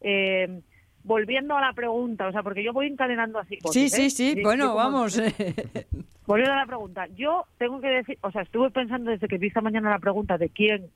[0.00, 0.60] eh,
[1.04, 3.58] volviendo a la pregunta, o sea, porque yo voy encadenando así.
[3.58, 3.88] cosas, Sí, ¿eh?
[3.88, 4.34] sí, sí.
[4.38, 5.20] Y- Bueno, como- vamos.
[6.26, 9.46] Volviendo a la pregunta, yo tengo que decir, o sea, estuve pensando desde que vi
[9.46, 10.86] esta mañana la pregunta de quién,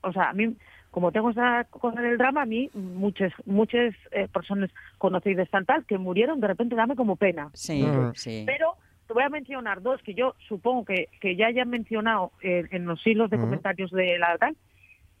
[0.00, 0.56] o sea, a mí,
[0.90, 5.84] como tengo esa cosa del drama, a mí muchas muchas eh, personas conocidas tal tal
[5.84, 7.50] que murieron de repente dame como pena.
[7.54, 8.12] Sí, Mm.
[8.14, 8.42] sí.
[8.44, 8.72] Pero
[9.06, 12.86] te voy a mencionar dos que yo supongo que, que ya hayan mencionado eh, en
[12.86, 14.56] los hilos de comentarios de la tal,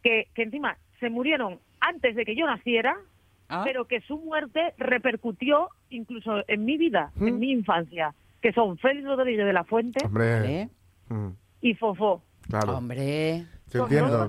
[0.02, 2.96] que, que encima se murieron antes de que yo naciera,
[3.48, 8.76] Ah, pero que su muerte repercutió incluso en mi vida, en mi infancia, que son
[8.76, 10.00] Félix Rodríguez de la Fuente
[11.60, 12.22] y Fofó.
[12.48, 12.78] claro.
[12.78, 13.46] Hombre.
[13.70, 14.28] Te Son entiendo.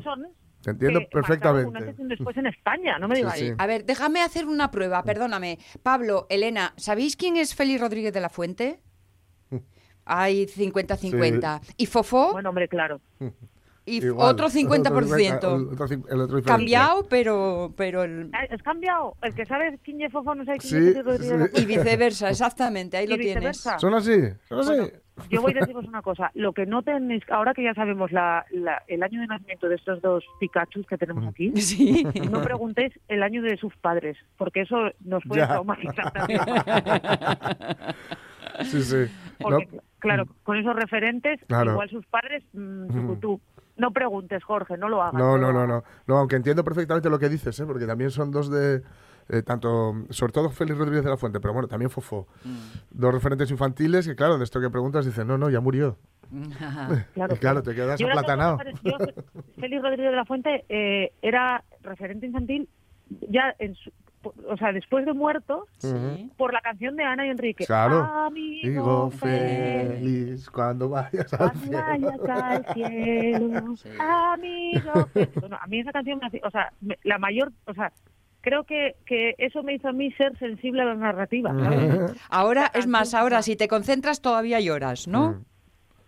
[0.61, 1.77] Te entiendo que marcaron un perfectamente.
[1.79, 3.37] antes y un después en España, no me digas.
[3.37, 3.53] Sí, sí.
[3.57, 5.57] A ver, déjame hacer una prueba, perdóname.
[5.83, 8.79] Pablo, Elena, ¿sabéis quién es Félix Rodríguez de la Fuente?
[10.07, 11.61] Hay 50-50.
[11.77, 12.31] ¿Y Fofó?
[12.33, 12.99] Bueno, hombre, claro.
[13.85, 14.31] y Igual.
[14.33, 15.37] otro 50%.
[15.37, 16.43] El otro el otro.
[16.43, 18.29] Cambiado, pero, pero el...
[18.33, 19.15] Ah, ¿Es cambiado?
[19.21, 21.61] El que sabe quién es Fofó no sabe quién Sí, es sí.
[21.61, 23.57] Y viceversa, exactamente, ahí Y lo tienes.
[23.77, 24.13] ¿Son así?
[24.47, 24.69] ¿Son así?
[24.75, 24.89] Bueno,
[25.31, 26.29] yo voy a deciros una cosa.
[26.35, 29.73] Lo que no tenéis, ahora que ya sabemos la, la- el año de nacimiento de
[29.75, 32.05] estos dos Pikachu que tenemos aquí, Sí.
[32.29, 35.47] no preguntéis el año de sus padres, porque eso nos puede Ya.
[35.47, 36.39] traumatizar también.
[38.65, 38.95] Sí, sí.
[39.39, 41.71] No, Porque, claro, con esos referentes, Claro.
[41.73, 43.39] igual sus padres, mm, tucutú.
[43.77, 45.13] No preguntes, Jorge, no lo hagas.
[45.13, 45.83] no, no, no, no.
[46.07, 47.65] No, aunque entiendo perfectamente lo que dices, ¿eh?
[47.65, 48.81] porque también son dos de...
[49.29, 52.27] eh, tanto, sobre todo Félix Rodríguez de la Fuente, pero bueno, también Fofó.
[52.89, 55.97] Dos referentes infantiles que, claro, de esto que preguntas, dicen, no, no, ya murió.
[57.13, 58.57] Claro, y claro, te quedas Yo aplatanado.
[58.83, 58.93] yo,
[59.59, 62.67] Félix Rodríguez de la Fuente eh, era referente infantil
[63.29, 63.91] ya en su-
[64.23, 66.31] o sea, después de muerto, Sí.
[66.37, 67.65] por la canción de Ana y Enrique.
[67.65, 68.03] Claro.
[68.03, 71.77] Amigo feliz cuando vayas al cuando cielo.
[72.23, 73.89] vayas al cielo, Sí.
[73.99, 75.35] amigo Félix.
[75.39, 77.91] Bueno, a mí esa canción, me hace- o sea, me- la mayor, o sea,
[78.41, 82.11] creo que, que eso me hizo a mí ser sensible a la narrativa, ¿sabes?
[82.29, 85.31] Ahora, es más, ahora si te concentras todavía lloras, ¿no?
[85.31, 85.45] Mm.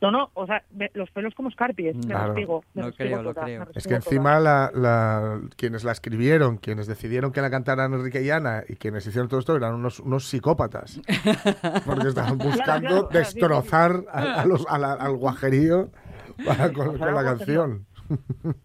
[0.01, 2.27] No, no, o sea, me- los pelos como escarpies, me Claro.
[2.33, 3.67] respigo, me creo, lo toda, creo.
[3.75, 8.29] Es que encima la, la- quienes la escribieron, quienes decidieron que la cantaran Enrique y
[8.29, 11.01] Ana y quienes hicieron todo esto eran unos, unos psicópatas.
[11.85, 15.89] Porque estaban buscando claro, claro, sí, sí, destrozar a- a los- a la- al guajerío
[16.45, 17.85] para- con, con la canción.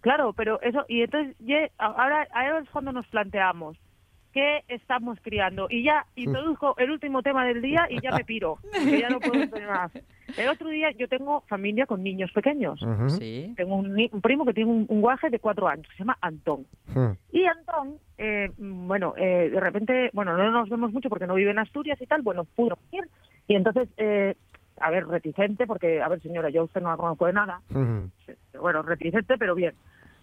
[0.03, 3.77] Claro, pero eso, y entonces ye- ahora, ahora es cuando nos planteamos
[4.33, 5.67] qué estamos criando.
[5.71, 9.21] Y ya introduzco el último tema del día y ya me piro, que ya no
[9.21, 9.93] puedo tener más.
[10.37, 12.83] El otro día yo tengo familia con niños pequeños.
[12.83, 13.11] Ujú.
[13.11, 13.53] Sí.
[13.57, 16.19] Tengo un, ni- un primo que tiene un, un guaje de cuatro años, se llama
[16.21, 16.67] Antón.
[16.91, 17.17] Ujú.
[17.33, 21.35] Y Antón, eh, mm, bueno, eh, de repente, bueno, no nos vemos mucho porque no
[21.35, 23.05] vive en Asturias y tal, bueno, pudo ir.
[23.47, 24.35] Y entonces, eh,
[24.81, 27.61] a ver, reticente, porque, a ver, señora, yo a usted no la conozco de nada,
[27.71, 28.11] Ujú.
[28.61, 29.75] bueno, reticente, pero bien.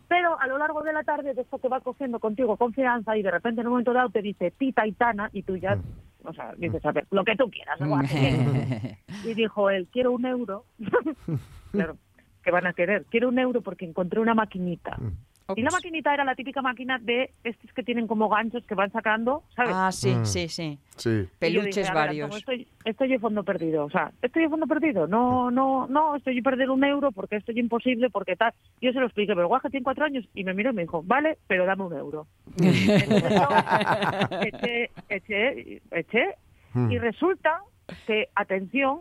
[0.10, 3.24] Pero a lo largo de la tarde, de esto que va cogiendo contigo confianza y
[3.24, 5.78] de repente en un momento dado te dice tita y tana y tú ya,
[6.24, 7.80] o sea, dices, a ver, lo que tú quieras.
[7.80, 8.00] ¿no?
[9.26, 10.66] Y dijo él, quiero un euro.
[11.72, 11.98] claro,
[12.44, 13.06] que van a querer.
[13.10, 14.98] Quiero un euro porque encontré una maquinita.
[15.56, 18.92] Y la maquinita era la típica máquina de estos que tienen como ganchos que van
[18.92, 19.74] sacando, ¿sabes?
[19.76, 20.26] Ah, sí, Mm.
[20.26, 20.80] sí, sí.
[21.40, 22.36] Peluches dije, a ver, varios.
[22.38, 23.86] Estoy, estoy en fondo perdido.
[23.86, 25.08] O sea, estoy en fondo perdido.
[25.08, 28.54] No, no, no, estoy en perder un euro porque esto es imposible, porque tal.
[28.82, 31.02] Yo se lo expliqué, pero guaje tiene cuatro años y me miró y me dijo,
[31.04, 32.28] vale, pero dame un euro.
[32.58, 36.36] Entonces yo eché, eché, eché
[36.74, 36.90] Mm.
[36.92, 37.62] y resulta
[38.08, 39.00] que, atención,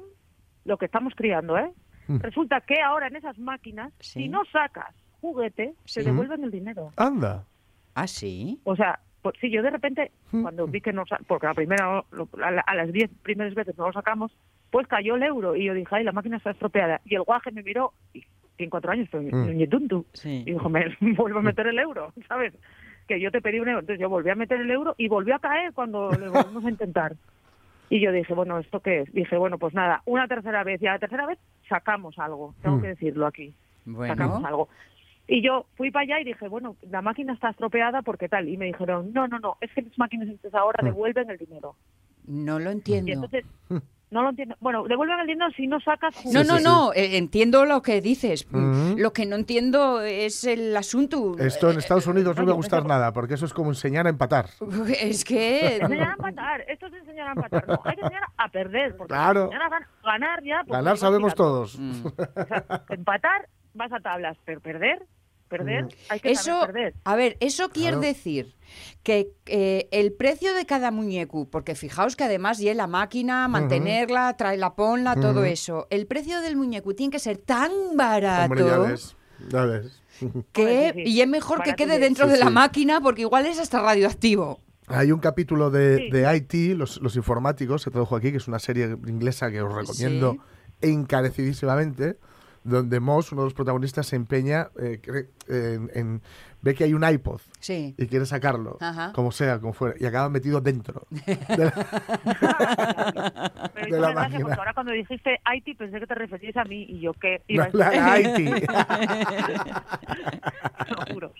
[0.64, 1.70] lo que estamos criando, ¿eh?
[2.08, 4.22] Resulta que ahora en esas máquinas, Sí.
[4.24, 6.00] si no sacas juguete, Sí.
[6.00, 6.92] te devuelven el dinero.
[6.96, 7.44] Anda.
[7.94, 8.60] Ah, sí.
[8.64, 12.02] O sea, Pues sí, yo de repente, cuando vi que no, sa- porque la primera,
[12.10, 14.32] lo- a, la- a las 10 primeras veces no lo sacamos,
[14.70, 17.02] pues cayó el euro y yo dije, ay, la máquina está estropeada.
[17.04, 18.24] Y el guaje me miró, y
[18.56, 20.04] tiene cuatro años, pero Mm.
[20.14, 20.42] Sí.
[20.46, 20.86] Y dijo, me
[21.22, 22.54] vuelvo a meter el euro, ¿sabes?
[23.06, 23.80] Que yo te pedí un euro.
[23.80, 26.70] Entonces yo volví a meter el euro y volvió a caer cuando le volvimos a
[26.70, 27.14] intentar.
[27.90, 29.12] Y yo dije, bueno, ¿esto qué es?
[29.12, 30.80] Dije, bueno, pues nada, una tercera vez.
[30.80, 32.80] Y a la tercera vez sacamos algo, tengo Mm.
[32.80, 33.52] que decirlo aquí.
[33.84, 33.96] Sacamos
[34.40, 34.68] Bueno, algo.
[35.32, 38.48] Y yo fui para allá y dije, bueno, la máquina está estropeada porque tal.
[38.48, 40.86] Y me dijeron, no, no, no, es que las máquinas estas ahora Mm.
[40.86, 41.76] devuelven el dinero.
[42.26, 43.12] no lo Y entiendo.
[43.12, 43.44] entonces,
[44.10, 44.56] no lo entiendo.
[44.60, 46.44] Bueno, devuelven el dinero si no sacas No, jugo.
[46.44, 48.46] no, sí, no, eh, entiendo lo que dices.
[48.52, 51.36] Lo que no entiendo es el asunto.
[51.38, 54.06] Esto en Estados Unidos no me va a gustar nada, porque eso es como enseñar
[54.06, 54.46] a empatar.
[55.00, 55.76] Es que...
[55.76, 57.68] Enseñar a empatar, esto es enseñar a empatar.
[57.68, 58.96] No, hay que enseñar a perder.
[58.96, 59.44] Porque Claro.
[59.44, 60.62] enseñar a gan- ganar ya.
[60.66, 61.78] pues, Ganar sabemos todos.
[61.78, 62.06] Mm.
[62.06, 65.00] O sea, empatar vas a tablas, pero perder,
[65.50, 66.94] perder, hay que Eso, saber perder.
[67.04, 68.00] a ver, eso quiere Claro.
[68.00, 68.54] decir
[69.02, 74.34] que eh, el precio de cada muñeco, porque fijaos que además lleva la máquina, mantenerla,
[74.38, 78.78] traerla, ponla, todo eso, el precio del muñeco tiene que ser tan barato Hombre, ya
[78.78, 79.16] ves.
[79.50, 80.00] Ya ves.
[80.52, 81.10] que Hombre, sí, sí.
[81.10, 82.52] y es mejor que quede dentro Sí, de la sí.
[82.52, 84.60] máquina porque igual es hasta radioactivo.
[84.86, 86.10] Hay un capítulo de, Sí.
[86.10, 89.72] de IT, los, los informáticos, se tradujo aquí, que es una serie inglesa que os
[89.74, 90.90] recomiendo Sí.
[90.92, 92.16] encarecidísimamente,
[92.62, 96.22] donde Moss, uno de los protagonistas, se empeña eh, cre- en, en-
[96.62, 97.94] ve que hay un iPod Sí.
[97.96, 99.12] y quiere sacarlo, Ajá.
[99.14, 101.06] como sea, como fuera, y acaba metido dentro.
[101.10, 101.72] de la-
[103.74, 104.40] Pero de la máquina.
[104.40, 107.68] porque ahora cuando dijiste Haití pensé que te referías a mí y yo qué a
[107.72, 108.68] la- la IT.
[110.90, 111.32] Lo juro.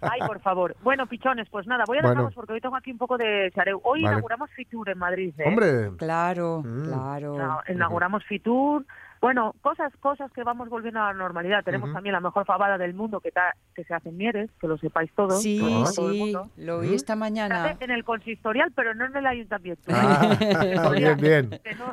[0.00, 0.76] Ay, por favor.
[0.82, 2.30] Bueno, pichones, pues nada, voy a Bueno.
[2.34, 3.80] porque hoy tengo aquí un poco de chareu.
[3.84, 4.14] Hoy Vale.
[4.14, 5.34] inauguramos Fitur en Madrid.
[5.38, 5.44] ¿eh?
[5.46, 6.86] Hombre, Claro, Mm.
[6.88, 7.38] claro.
[7.38, 8.84] No, inauguramos Fitur.
[9.22, 11.62] Bueno, cosas cosas que vamos volviendo a la normalidad.
[11.62, 14.66] Tenemos también la mejor fabada del mundo que, ta- que se hace en Mieres, que
[14.66, 15.40] lo sepáis todos.
[15.40, 16.50] Sí, el sí, mundo.
[16.56, 16.94] lo oí ¿Mm?
[16.94, 17.64] esta Se mañana.
[17.66, 19.82] hace en el consistorial, pero no en el ayuntamiento.
[19.94, 20.36] Ah,
[20.96, 21.60] bien, bien.
[21.62, 21.86] Que no,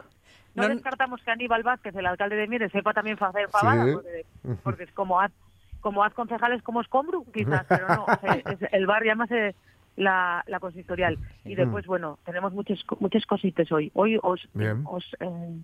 [0.56, 3.92] no, No- descartamos que Aníbal Vázquez, el alcalde de Mieres, sepa también hacer fabada, Sí.
[3.94, 4.26] porque,
[4.64, 5.32] porque es como haz,
[5.82, 9.28] como haz concejales como Escombru, quizás, pero no, o sea, es el bar llama
[9.98, 11.20] la, la consistorial.
[11.46, 13.92] Y después, bueno, tenemos muchas, muchas cositas hoy.
[13.94, 14.82] Hoy os, Bien.
[14.88, 15.62] os eh,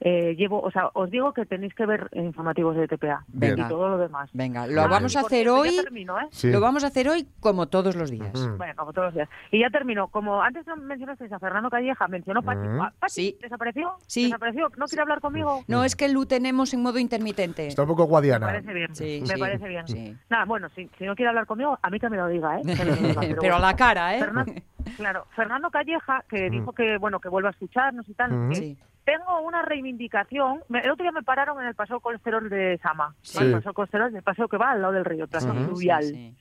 [0.00, 3.64] eh, llevo, o sea, os digo que tenéis que ver informativos de TPA Venga.
[3.64, 4.28] y todo lo demás.
[4.34, 5.74] Venga, lo Ah, vamos a hacer hoy.
[5.76, 6.26] Termino, ¿eh?
[6.30, 6.50] Sí.
[6.52, 8.30] Lo vamos a hacer hoy como todos los días.
[8.58, 9.28] Bueno, como todos los días.
[9.50, 10.08] Y ya terminó.
[10.08, 12.68] Como antes no mencionasteis a Fernando Calleja, mencionó Pati.
[12.68, 12.80] Mm.
[12.80, 13.38] Ah, Pati, Sí.
[13.40, 13.92] ¿Desapareció?
[14.06, 14.24] Sí.
[14.24, 14.68] ¿Desapareció?
[14.76, 15.64] ¿No quiere hablar conmigo?
[15.66, 17.66] No es que lo tenemos en modo intermitente.
[17.66, 18.46] Está un poco Me guadiana.
[18.46, 18.94] parece bien.
[18.94, 19.86] Sí, me parece bien.
[19.88, 20.16] sí.
[20.28, 22.62] Nada, bueno, si, si no quiere hablar conmigo, a mí que me lo diga, ¿eh?
[22.64, 24.18] Me lo diga, Pero, pero a la cara, ¿eh?
[24.20, 24.52] Fernando,
[24.96, 28.48] claro, Fernando Calleja, que dijo que bueno que vuelva a escucharnos y tal.
[28.50, 28.78] Que Sí.
[29.06, 30.60] Tengo una reivindicación.
[30.68, 33.14] El otro día me pararon en el paseo colesterol de Sama.
[33.22, 33.38] Sí.
[33.42, 35.64] El paseo colesterol, el paseo que va al lado del río, paseo Ujú.
[35.66, 36.02] fluvial.
[36.02, 36.36] Sí, sí.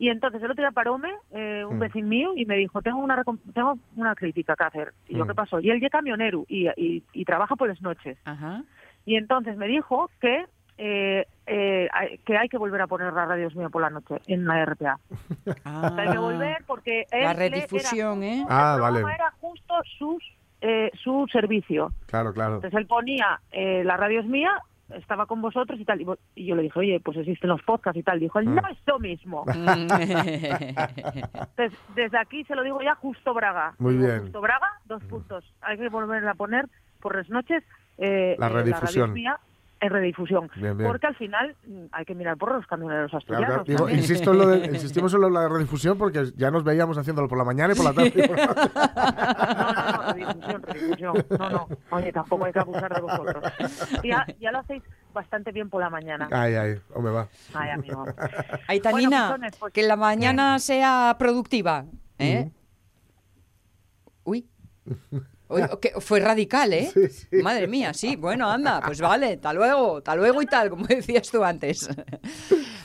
[0.00, 1.80] Y entonces el otro día paróme eh, un Mm.
[1.80, 3.22] vecino mío y me dijo, tengo una
[3.54, 4.92] tengo una crítica que hacer.
[5.08, 5.28] Y yo, Mm.
[5.28, 5.60] ¿qué pasó?
[5.60, 8.18] Y él ya camionero y, y, y trabaja por las noches.
[8.24, 8.62] Ajá.
[9.06, 10.44] Y entonces me dijo que
[10.80, 14.20] eh, eh, hay- que hay que volver a poner la radios mío por la noche
[14.28, 15.00] en la RPA.
[15.64, 18.44] Ah, Hay que volver porque la le era redifusión, ¿eh?
[18.48, 19.00] Ah, vale.
[19.00, 20.22] Era justo sus,
[20.60, 21.92] eh, su servicio.
[22.06, 22.56] Claro, claro.
[22.56, 24.50] Entonces él ponía eh, la radio es mía,
[24.94, 26.00] estaba con vosotros y tal.
[26.34, 28.18] Y, yo le dije, oye, pues existen los podcasts y tal.
[28.20, 28.54] Dijo, él, Mm.
[28.54, 29.44] no es lo mismo.
[30.58, 33.74] Entonces, desde aquí se lo digo ya, Justo Braga.
[33.78, 34.20] Muy Digo, bien.
[34.22, 35.44] Justo Braga, dos puntos.
[35.60, 36.66] Hay que volver a poner
[37.00, 37.62] por las noches
[37.98, 39.10] eh, La eh, radio redifusión.
[39.10, 39.38] es mía
[39.80, 40.50] en redifusión.
[40.56, 40.88] Bien, bien.
[40.90, 43.48] Porque al final mm, hay que mirar por los camioneros Claro, asturianos.
[43.48, 43.64] claro.
[43.64, 43.98] Digo, también.
[44.00, 47.28] insisto en lo de- insistimos en lo de la redifusión porque ya nos veíamos haciéndolo
[47.28, 48.12] por la mañana y por la tarde.
[48.14, 48.46] y por la-
[49.54, 51.26] No, no, no, redifusión, redifusión.
[51.38, 51.68] No, no.
[51.90, 53.44] Oye, tampoco hay que abusar de vosotros.
[54.04, 54.82] Ya, ya lo hacéis
[55.14, 56.28] bastante bien por la mañana.
[56.30, 57.28] Ay, ay, hombre, va.
[57.54, 58.04] Ay, amigo.
[58.66, 61.84] Ay, Tanina, Bueno, pues, que la mañana sea productiva.
[62.18, 62.50] ¿eh?
[64.24, 64.48] Uy.
[64.84, 64.94] Uy,
[66.00, 66.90] fue radical, ¿eh?
[66.92, 67.36] Sí, sí.
[67.42, 68.16] Madre mía, sí.
[68.16, 71.88] Bueno, anda, pues vale, hasta luego, hasta luego y tal, como decías tú antes.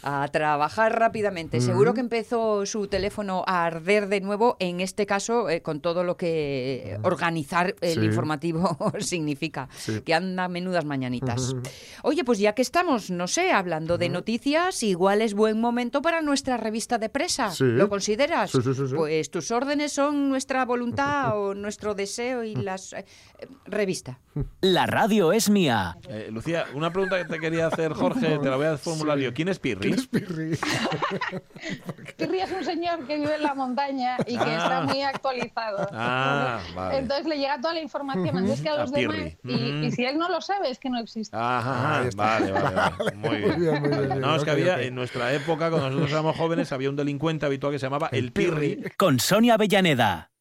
[0.06, 1.62] A trabajar rápidamente.
[1.62, 6.04] Seguro que empezó su teléfono a arder de nuevo, en este caso, eh, con todo
[6.04, 8.06] lo que organizar el Sí.
[8.08, 9.70] informativo significa.
[9.78, 10.02] Sí.
[10.02, 11.56] Que anda menudas mañanitas.
[12.02, 16.22] Oye, pues ya que estamos, no sé, hablando de noticias, igual es buen momento para
[16.22, 17.52] nuestra revista de presa.
[17.52, 17.64] Sí.
[17.64, 18.52] ¿Lo consideras?
[18.52, 18.96] Sí, sí, sí, sí.
[18.96, 22.94] Pues tus órdenes son nuestra voluntad o nuestro deseo y y las...
[22.94, 23.06] eh,
[23.66, 24.20] revista.
[24.62, 25.98] La radio es mía.
[26.10, 29.34] Eh, Lucía, una pregunta que te quería hacer, Jorge, te la voy a formular yo.
[29.34, 29.94] ¿Quién es Pirri?
[30.08, 30.58] Pirri.
[32.18, 35.88] Pirri es un señor que vive en la montaña y que está muy actualizado.
[35.92, 36.98] Ah, vale.
[37.00, 39.18] Entonces le llega toda la información antes que a los demás.
[39.44, 41.36] Y, y si él no lo sabe, es que no existe.
[41.40, 42.24] Ajá, está.
[42.40, 43.12] vale, vale, vale.
[43.16, 43.44] Muy bien.
[43.54, 44.36] Muy bien, muy bien, muy No, bien.
[44.36, 47.80] es que había, en nuestra época, cuando nosotros éramos jóvenes, había un delincuente habitual que
[47.80, 48.84] se llamaba el Pirri.
[48.98, 50.32] Con Sonia Avellaneda.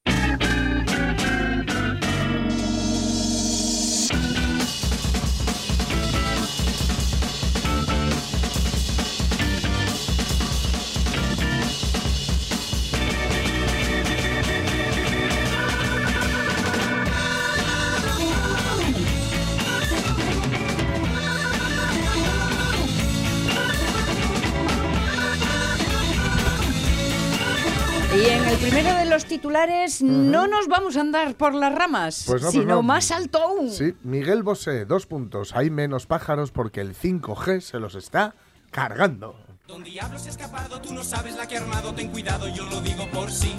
[30.02, 32.82] Titulares no nos vamos a andar por las ramas, Pues no, pues sino no.
[32.82, 33.70] más alto aún.
[33.70, 35.54] Sí, Miguel Bosé, dos puntos.
[35.54, 38.34] Hay menos pájaros porque el 5G se los está
[38.70, 39.36] cargando.
[39.66, 42.64] Don Diablo se ha escapado, tú no sabes la que ha armado, ten cuidado, yo
[42.66, 43.54] lo digo por sí.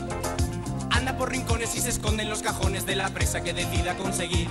[0.92, 4.48] Anda por rincones y se esconde en los cajones de la presa que decida conseguir.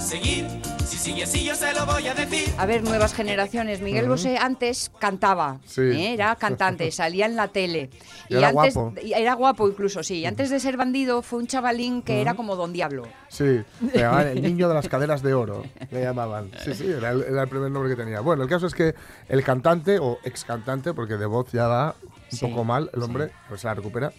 [0.00, 0.46] Seguir,
[0.84, 2.52] si sigue así yo se lo voy a decir.
[2.58, 3.80] A ver, nuevas generaciones.
[3.80, 5.82] Miguel Bosé antes cantaba, Sí.
[5.82, 6.14] ¿eh?
[6.14, 7.90] era cantante, salía en la tele.
[8.28, 8.94] Y era antes, guapo.
[9.00, 10.16] era guapo incluso, sí.
[10.20, 13.04] Y antes de ser bandido fue un chavalín que era como Don Diablo.
[13.28, 13.60] Sí,
[13.92, 16.50] le llamaban el niño de las caderas de oro, le llamaban.
[16.64, 18.20] Sí, sí, era el, era el primer nombre que tenía.
[18.20, 18.94] Bueno, el caso es que
[19.28, 21.94] el cantante, o ex cantante, porque de voz ya va
[22.32, 24.12] un Sí, poco mal el hombre, pues se la recupera,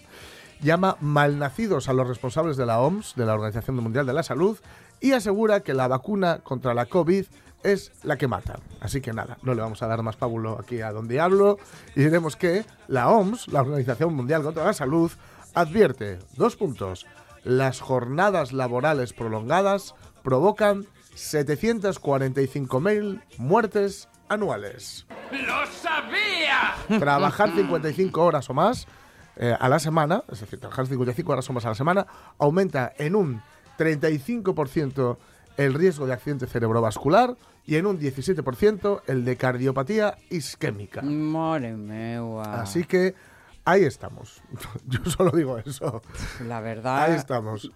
[0.61, 4.57] llama malnacidos a los responsables de la OMS, de la Organización Mundial de la Salud,
[5.01, 7.25] y asegura que la vacuna contra la COVID
[7.63, 8.59] es la que mata.
[8.79, 11.59] Así que nada, no le vamos a dar más pábulo aquí a Don Diablo
[11.95, 15.11] y diremos que la OMS, la Organización Mundial contra la Salud,
[15.53, 17.05] advierte, dos puntos,
[17.43, 20.85] las jornadas laborales prolongadas provocan
[21.15, 25.05] 745.000 muertes anuales.
[25.31, 26.75] ¡Lo sabía!
[26.99, 28.87] Trabajar 55 horas o más
[29.35, 32.05] eh, a la semana, es decir, trabajar 55 horas o más a la semana,
[32.37, 33.41] aumenta en un
[33.81, 35.17] 35%
[35.57, 41.01] el riesgo de accidente cerebrovascular y en un 17% el de cardiopatía isquémica.
[42.41, 43.15] Así que
[43.65, 44.41] ahí estamos.
[44.87, 46.01] Yo solo digo eso.
[46.47, 47.03] La verdad.
[47.03, 47.71] Ahí estamos.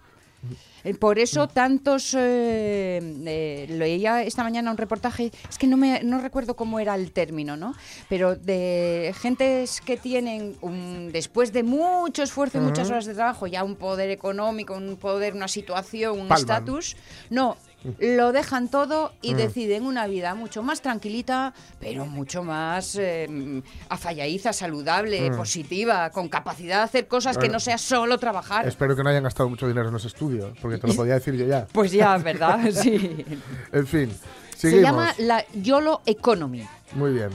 [0.84, 2.14] Eh, Por eso tantos...
[2.16, 6.94] eh, eh, leía esta mañana un reportaje, es que no, me, no recuerdo cómo era
[6.94, 7.74] el término, ¿no?
[8.08, 13.46] Pero de gentes que tienen, un- después de mucho esfuerzo y muchas horas de trabajo,
[13.48, 16.96] ya un poder económico, un poder, una situación, un estatus,
[17.30, 17.56] no,
[17.98, 24.52] lo dejan todo y deciden una vida mucho más tranquilita, pero mucho más eh, afalladiza,
[24.52, 27.54] saludable, positiva, con capacidad de hacer cosas que Bueno.
[27.54, 28.66] no sea solo trabajar.
[28.66, 31.34] Espero que no hayan gastado mucho dinero en ese estudio, porque te lo podía decir
[31.34, 31.66] yo ya.
[31.72, 32.58] Pues ya, ¿verdad?
[32.72, 33.24] Sí.
[33.72, 34.10] En fin,
[34.50, 34.82] Se seguimos.
[34.82, 36.66] llama la YOLO Economy.
[36.92, 37.30] Muy bien.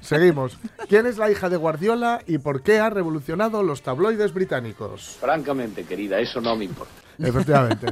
[0.00, 0.56] Seguimos.
[0.88, 5.16] ¿Quién es la hija de Guardiola y por qué ha revolucionado los tabloides británicos?
[5.20, 6.92] Francamente, querida, eso no me importa.
[7.18, 7.86] Efectivamente.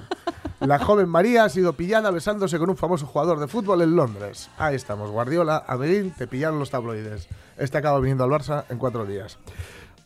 [0.60, 4.50] La joven María ha sido pillada besándose con un famoso jugador de fútbol en Londres.
[4.58, 7.28] Ahí estamos, Guardiola, Amerín, te pillaron los tabloides.
[7.56, 9.38] Este acaba viniendo al Barça en cuatro días.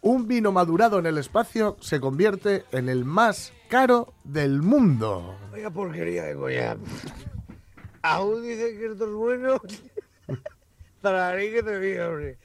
[0.02, 5.36] Un vino madurado en el espacio se convierte en el más caro del mundo.
[5.52, 6.76] Vaya porquería de coña.
[8.02, 9.60] Aún dicen que esto es bueno.
[11.00, 12.36] Para mí que te digo, hombre.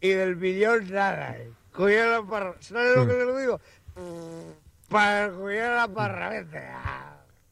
[0.00, 1.36] Y del millón nada.
[1.36, 1.50] eh.
[1.72, 2.54] Cogía la parra.
[2.60, 3.60] ¿Sabes lo que te lo digo?
[4.88, 6.58] Para coger la parra, vete.
[6.58, 7.11] Ah.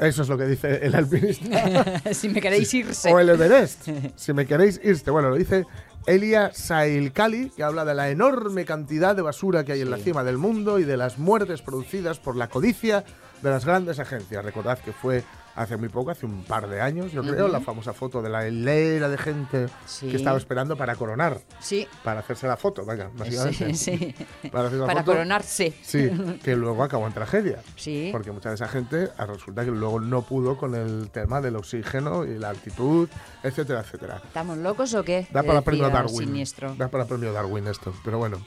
[0.00, 2.00] Eso es lo que dice el alpinista.
[2.12, 3.12] si me queréis irse.
[3.12, 5.10] o el Everest, si me queréis irte.
[5.10, 5.66] Bueno, lo dice
[6.06, 10.24] Elia Sailkali, que habla de la enorme cantidad de basura que hay en la cima
[10.24, 13.04] del mundo y de las muertes producidas por la codicia
[13.42, 14.44] de las grandes agencias.
[14.44, 15.22] Recordad que fue
[15.56, 18.46] hace muy poco, hace un par de años, yo creo, la famosa foto de la
[18.48, 20.08] hilera de gente Sí.
[20.08, 23.74] que estaba esperando para coronar, Sí, para hacerse la foto, vaya, básicamente.
[23.74, 24.14] sí, sí.
[24.50, 25.12] Para, hacer la Para foto.
[25.12, 25.74] coronarse.
[25.82, 26.10] Sí,
[26.42, 27.62] que luego acabó en tragedia.
[27.76, 28.08] Sí.
[28.12, 31.56] Porque mucha de esa gente ah, resulta que luego no pudo con el tema del
[31.56, 33.08] oxígeno y la altitud,
[33.42, 34.22] etcétera, etcétera.
[34.24, 35.26] ¿Estamos locos o qué?
[35.32, 36.26] Da para premio Darwin.
[36.28, 36.74] Siniestro.
[36.76, 38.38] Da para premio Darwin esto, pero bueno.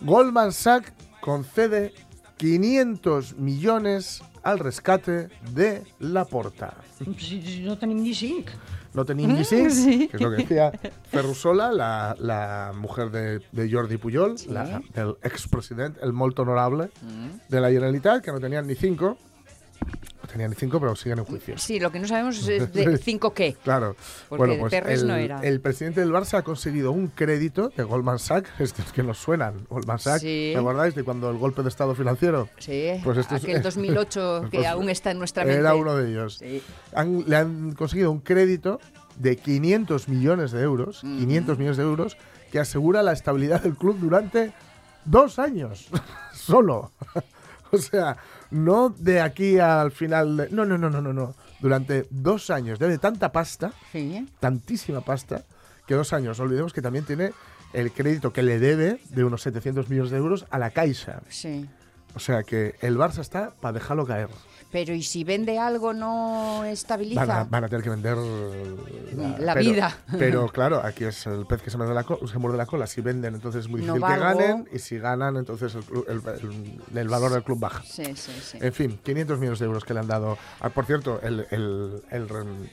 [0.00, 1.92] Goldman Sachs concede
[2.38, 6.74] 500 millones al rescate de la porta.
[7.64, 8.50] No tenim ni cinc.
[8.94, 10.72] no tenían ni sí, que es lo que decía
[11.10, 16.90] Ferrusola, la, la mujer de, de Jordi Pujol, la, del expresidente, el molt honorable
[17.48, 19.16] de la Generalitat, que no tenían ni cinco.
[20.32, 21.58] Tenían cinco, pero siguen en juicio.
[21.58, 23.56] Sí, lo que no sabemos es de cinco qué.
[23.64, 23.96] Claro.
[24.28, 25.40] Porque bueno, pues el, no era.
[25.42, 29.66] el presidente del Barça ha conseguido un crédito de Goldman Sachs, estos que nos suenan.
[29.68, 30.50] Goldman Sachs, Sí.
[30.52, 32.48] ¿te acordáis de cuando el golpe de estado financiero?
[32.58, 35.60] Sí, Pues esto es- aquel 2008 que Pues aún está en nuestra mente.
[35.60, 36.38] Era uno de ellos.
[36.38, 36.62] Sí.
[36.94, 38.80] Han- le han conseguido un crédito
[39.16, 42.16] de 500 millones de euros, 500 millones de euros,
[42.52, 44.52] que asegura la estabilidad del club durante
[45.04, 45.88] dos años,
[46.34, 46.92] solo.
[47.72, 48.16] o sea,
[48.50, 50.36] no de aquí al final.
[50.36, 51.34] de- no, no, no, no, no, no.
[51.60, 52.78] Durante dos años.
[52.78, 54.26] Debe tanta pasta, Sí.
[54.40, 55.42] tantísima pasta,
[55.86, 56.38] que dos años.
[56.38, 57.32] No olvidemos que también tiene
[57.72, 61.20] el crédito que le debe de unos 700 millones de euros a la Caixa.
[61.28, 61.68] Sí.
[62.14, 64.28] O sea que el Barça está para dejarlo caer.
[64.70, 67.24] Pero ¿y si vende algo no estabiliza?
[67.24, 68.16] Van a, van a tener que vender
[69.38, 69.96] La pero- vida.
[70.18, 72.86] Pero claro, aquí es el pez que se muerde la, co- se muerde la cola.
[72.86, 74.68] Si venden, entonces es muy No difícil que ganen.
[74.72, 76.22] Y si ganan, entonces el, el-
[76.92, 77.82] el- el valor del club baja.
[77.84, 78.58] Sí, sí, sí.
[78.60, 80.38] En fin, 500 millones de euros que le han dado.
[80.60, 82.02] Ah, por cierto, el, el-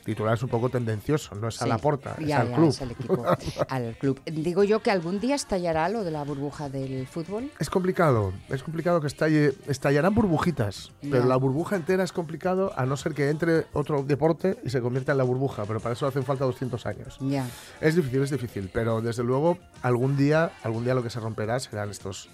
[0.05, 1.35] titular es un poco tendencioso.
[1.35, 2.69] No es a la porta, es Ya, al ya, club.
[2.69, 3.25] es equipo,
[3.69, 4.21] al club.
[4.25, 7.51] Digo yo que algún día estallará lo de la burbuja del fútbol.
[7.59, 12.85] Es complicado, es complicado que estalle, estallarán burbujitas, pero la burbuja entera es complicado a
[12.85, 16.05] no ser que entre otro deporte y se convierta en la burbuja, pero para eso
[16.05, 17.17] hacen falta 200 años.
[17.21, 17.47] Ya.
[17.79, 21.57] Es difícil, es difícil, pero desde luego algún día, algún día lo que se romperá
[21.61, 22.29] serán estos,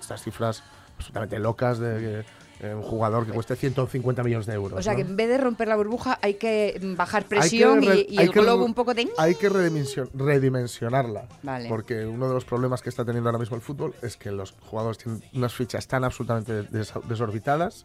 [0.00, 0.64] estas cifras
[0.96, 2.24] absolutamente locas de
[2.60, 4.80] eh, un jugador que cueste 150 millones de euros.
[4.80, 4.96] O sea ¿no?
[4.96, 8.06] que en vez de romper la burbuja hay que mm, bajar Hay que presión y-
[8.08, 9.08] y, el globo un poco de...
[9.18, 11.28] Hay que redimension- redimensionarla.
[11.44, 11.68] Vale.
[11.68, 14.52] Porque uno de los problemas que está teniendo ahora mismo el fútbol es que los
[14.68, 17.84] jugadores tienen unas fichas tan absolutamente des- desorbitadas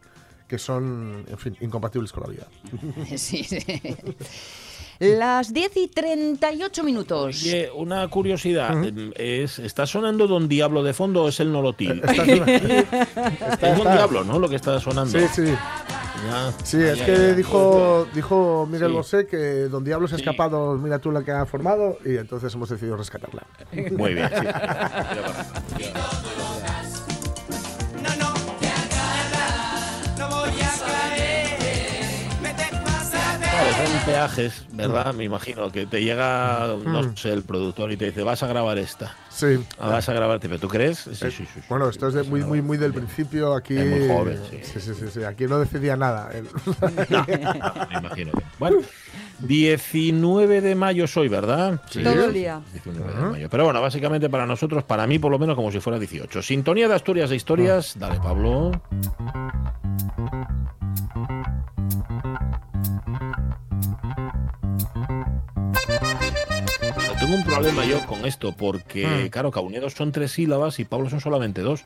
[0.52, 2.48] que son, en fin, incompatibles con la vida.
[3.18, 3.58] Sí, sí.
[5.00, 7.42] Las 10 y 38 minutos.
[7.44, 8.72] Oye, una curiosidad.
[9.16, 12.02] es, ¿Está sonando Don Diablo de fondo o es el Nolotil?
[12.06, 12.46] Está sonando.
[12.54, 14.38] es Don Diablo, ¿no?
[14.38, 15.18] Lo que está sonando.
[15.18, 15.46] Sí, sí.
[16.28, 18.94] Ya, Sí, ya, es ya, que dijo, dijo Miguel Sí.
[18.96, 19.38] Bosé que
[19.70, 20.24] Don Diablo se ha Sí.
[20.24, 23.48] escapado, mira tú la que ha formado, y entonces hemos decidido rescatarla.
[23.98, 24.46] Muy bien, sí.
[34.06, 35.14] Peajes, ¿verdad?
[35.14, 38.78] Me imagino que te llega, no sé, el productor y te dice, vas a grabar
[38.78, 39.16] esta.
[39.30, 39.64] Sí.
[39.80, 41.00] Ah, Vas a grabar, ¿tú crees?
[41.00, 41.46] Sí, sí, sí.
[41.54, 41.62] sí.
[41.70, 43.54] Bueno, esto es de muy, muy, muy del principio.
[43.56, 43.78] Aquí.
[43.78, 44.60] Es muy joven, sí.
[44.64, 46.30] Sí, sí, sí, sí, Aquí no decidía nada.
[46.82, 48.32] Me imagino.
[48.34, 48.78] que- Bueno,
[49.40, 51.82] 19 de mayo soy, ¿verdad?
[51.90, 52.04] Sí.
[52.04, 52.62] Todo el día.
[52.74, 53.50] 19 de mayo.
[53.50, 56.42] Pero bueno, básicamente para nosotros, para mí por lo menos como si fuera 18.
[56.42, 57.96] Sintonía de Asturias de Historias.
[57.98, 58.72] Dale, Pablo.
[67.32, 71.22] Tengo un problema yo con esto, porque, claro, Caunedo son tres sílabas y Pablo son
[71.22, 71.86] solamente dos.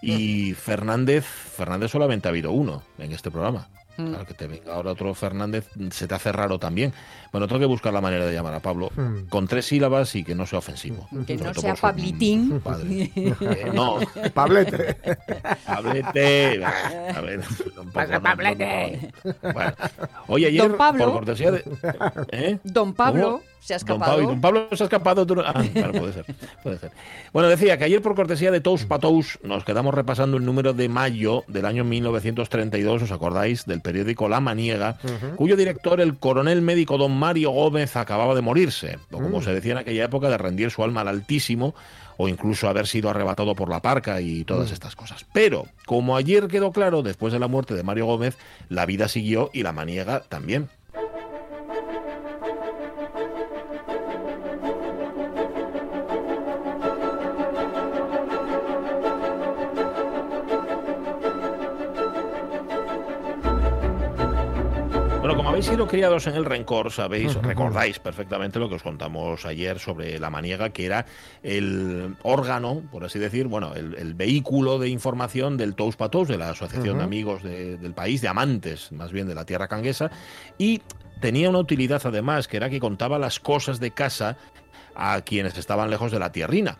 [0.00, 3.66] Y Fernández, Fernández solamente ha habido uno en este programa.
[3.96, 6.92] Claro, que te venga ahora otro Fernández se te hace raro también.
[7.32, 8.90] Bueno, tengo que buscar la manera de llamar a Pablo
[9.28, 11.08] con tres sílabas y que no sea ofensivo.
[11.26, 12.60] Que no sea Pablitín.
[12.60, 13.10] padre.
[13.16, 13.98] Eh, no,
[14.34, 14.98] Pablete.
[15.66, 16.64] Pablete.
[16.64, 17.40] A ver,
[17.74, 19.12] no, Pablete.
[19.24, 19.52] no, no.
[19.52, 19.72] Bueno.
[20.28, 21.04] Oye, ayer, Don Pablo.
[21.06, 21.64] por cortesía de.
[22.30, 22.58] ¿Eh?
[22.62, 23.55] Don Pablo ¿Cómo?
[23.60, 24.12] Se ha Don escapado.
[24.12, 25.24] Pablo, Don Pablo se ha escapado.
[25.26, 26.24] no- Ah, claro, puede ser,
[26.62, 26.90] puede ser.
[27.32, 30.88] Bueno, decía que ayer por cortesía de Tous Patous nos quedamos repasando el número de
[30.88, 33.64] mayo del año 1932, ¿os acordáis?
[33.66, 34.98] Del periódico La Maniega,
[35.36, 39.72] cuyo director, el coronel médico don Mario Gómez, acababa de morirse, o como se decía
[39.72, 41.74] en aquella época, de rendir su alma al Altísimo,
[42.18, 45.26] o incluso haber sido arrebatado por la parca y todas estas cosas.
[45.34, 48.38] Pero, como ayer quedó claro, después de la muerte de Mario Gómez,
[48.70, 50.68] la vida siguió y la maniega también.
[65.56, 70.18] Habéis sido criados en el rencor, sabéis, recordáis perfectamente lo que os contamos ayer sobre
[70.18, 71.06] la maniega, que era
[71.42, 76.36] el órgano, por así decir, bueno, el, el vehículo de información del Tous Patous, de
[76.36, 80.10] la Asociación de Amigos de- del País, de amantes más bien de la tierra canguesa,
[80.58, 80.82] y
[81.22, 84.36] tenía una utilidad además, que era que contaba las cosas de casa
[84.94, 86.76] a quienes estaban lejos de la tierrina.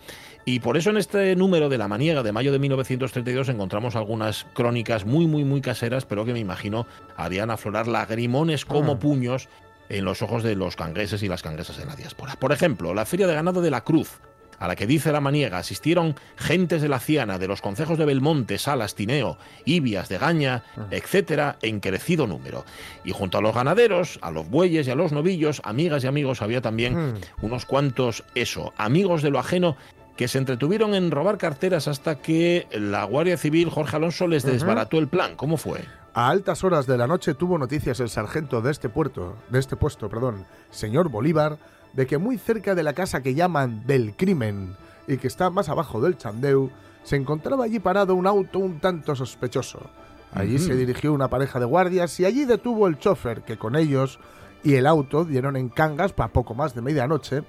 [0.49, 4.47] Y por eso en este número de la maniega de mayo de 1932 encontramos algunas
[4.55, 6.87] crónicas muy, muy, muy caseras, pero que me imagino
[7.17, 9.49] harían aflorar lagrimones como puños
[9.89, 12.37] en los ojos de los cangueses y las canguesas en la diáspora.
[12.37, 14.21] Por ejemplo, la Feria de Ganado de la Cruz,
[14.61, 18.05] a la que dice la maniega asistieron gentes de la Ciana, de los concejos de
[18.05, 22.65] Belmonte, Salas, Tineo, Ibias, de Gaña, etcétera, en crecido número.
[23.05, 26.41] Y junto a los ganaderos, a los bueyes y a los novillos, amigas y amigos,
[26.41, 29.77] había también unos cuantos, eso, amigos de lo ajeno
[30.17, 34.99] que se entretuvieron en robar carteras hasta que la Guardia Civil, Jorge Alonso, les desbarató
[34.99, 35.37] el plan.
[35.37, 35.81] ¿Cómo fue?
[36.15, 39.77] A altas horas de la noche tuvo noticias el sargento de este puerto, de este
[39.77, 41.59] puesto, perdón, señor Bolívar,
[41.93, 45.69] de que muy cerca de la casa que llaman del crimen y que está más
[45.69, 46.71] abajo del Chandeu,
[47.03, 49.91] se encontraba allí parado un auto un tanto sospechoso.
[50.33, 54.19] Allí se dirigió una pareja de guardias y allí detuvo el chofer, que con ellos
[54.65, 57.43] y el auto dieron en cangas para poco más de medianoche.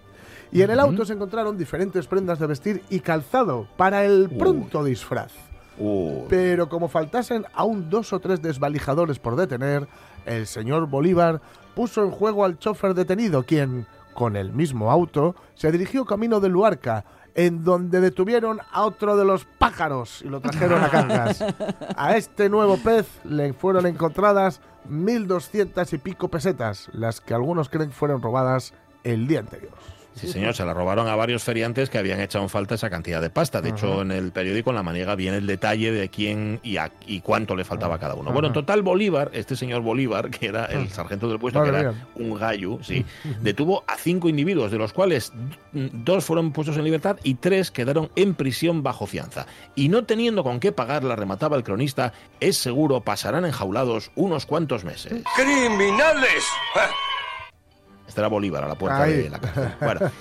[0.52, 4.84] Y en el auto se encontraron diferentes prendas de vestir y calzado para el pronto
[4.84, 5.32] disfraz.
[6.30, 9.88] Pero como faltasen aún dos o tres desvalijadores por detener,
[10.26, 11.42] el señor Bolívar
[11.76, 16.50] puso en juego al chofer detenido, quien, con el mismo auto, se dirigió camino de
[16.50, 21.46] Luarca, en donde detuvieron a otro de los pájaros y lo trajeron a Cangas.
[21.96, 27.92] A este nuevo pez le fueron encontradas 1.200 y pico pesetas, las que algunos creen
[27.92, 28.74] fueron robadas
[29.04, 29.97] el día anterior.
[30.18, 33.22] Sí, señor, se la robaron a varios feriantes que habían echado en falta esa cantidad
[33.22, 33.62] de pasta.
[33.62, 36.92] De hecho, en el periódico, en la maniega, viene el detalle de quién y, a-
[37.06, 38.32] y cuánto le faltaba a cada uno.
[38.32, 41.94] Bueno, en total, Bolívar, este señor Bolívar, que era el sargento del puesto, que era
[42.16, 43.06] un gallo, sí,
[43.42, 45.32] detuvo a cinco individuos, de los cuales
[45.72, 49.46] dos fueron puestos en libertad y tres quedaron en prisión bajo fianza.
[49.76, 54.84] Y no teniendo con qué pagarla, remataba el cronista, es seguro pasarán enjaulados unos cuantos
[54.84, 55.22] meses.
[55.36, 56.44] ¡Criminales!
[58.22, 59.14] Era Bolívar a la puerta Ahí.
[59.14, 59.74] de la cárcel.
[59.80, 60.12] Bueno,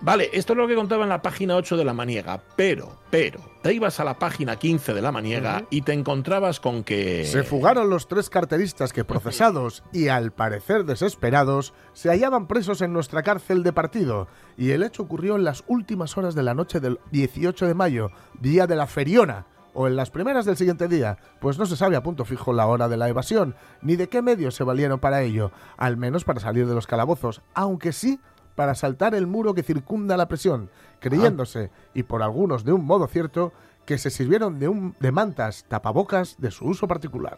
[0.00, 3.40] vale, esto es lo que contaba en la página 8 de la maniega, pero, pero,
[3.62, 7.24] te ibas a la página 15 de la maniega y te encontrabas con que...
[7.24, 12.92] Se fugaron los tres carteristas que procesados y al parecer desesperados se hallaban presos en
[12.92, 16.80] nuestra cárcel de partido y el hecho ocurrió en las últimas horas de la noche
[16.80, 21.18] del 18 de mayo, día de la feriona o en las primeras del siguiente día,
[21.38, 24.22] pues no se sabe a punto fijo la hora de la evasión, ni de qué
[24.22, 28.18] medios se valieron para ello, al menos para salir de los calabozos, aunque sí
[28.54, 33.06] para saltar el muro que circunda la prisión, creyéndose, y por algunos de un modo
[33.06, 33.52] cierto,
[33.86, 37.36] que se sirvieron de, un, de mantas tapabocas de su uso particular.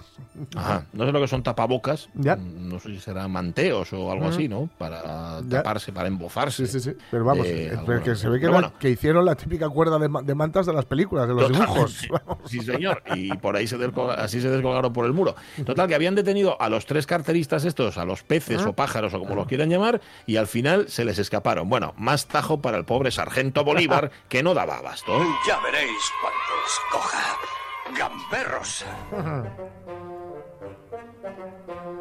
[0.56, 2.36] Ajá, no sé lo que son tapabocas, Ya.
[2.36, 4.34] mm, no sé si serán manteos o algo Ujú.
[4.34, 4.68] así, ¿no?
[4.78, 5.58] Para Ya.
[5.58, 6.66] taparse, para embofarse.
[6.66, 6.96] Sí, sí, sí.
[7.10, 10.22] Pero vamos, eh, alguna que se ve que, bueno, hicieron la típica cuerda de, ma-
[10.22, 12.00] de mantas de las películas, de los dibujos.
[12.08, 12.48] Totalmente.
[12.48, 13.02] Sí, señor.
[13.14, 13.76] Y por ahí se
[14.16, 15.34] así se descolgaron por el muro.
[15.66, 19.18] Total, que habían detenido a los tres carteristas estos, a los peces o pájaros o
[19.18, 21.68] como los quieran llamar, y al final se les escaparon.
[21.68, 25.12] Bueno, más tajo para el pobre sargento Bolívar, que no daba abasto.
[25.46, 25.90] Ya veréis
[26.22, 26.37] cuántos
[26.90, 27.38] coja.
[27.96, 28.84] ¡Gamberros!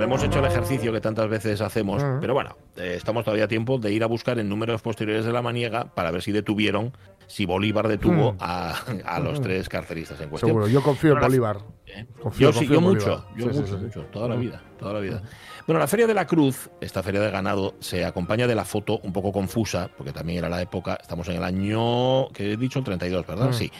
[0.00, 3.48] No hemos hecho el ejercicio que tantas veces hacemos, pero bueno, eh, estamos todavía a
[3.48, 6.96] tiempo de ir a buscar en números posteriores de la maniega para ver si detuvieron,
[7.26, 10.52] si Bolívar detuvo a, a los tres carteristas en cuestión.
[10.52, 11.58] Seguro, yo confío en Bueno, Bolívar.
[11.86, 12.06] ¿Eh?
[12.18, 13.84] Confío, yo sí, confío yo en mucho, yo Sí, mucho, sí.
[13.84, 15.22] mucho, toda la vida, toda la vida.
[15.66, 19.00] Bueno, la Feria de la Cruz, esta feria de ganado, se acompaña de la foto
[19.02, 22.78] un poco confusa, porque también era la época, estamos en el año, que he dicho,
[22.78, 23.52] el 32, ¿verdad?
[23.52, 23.70] Sí.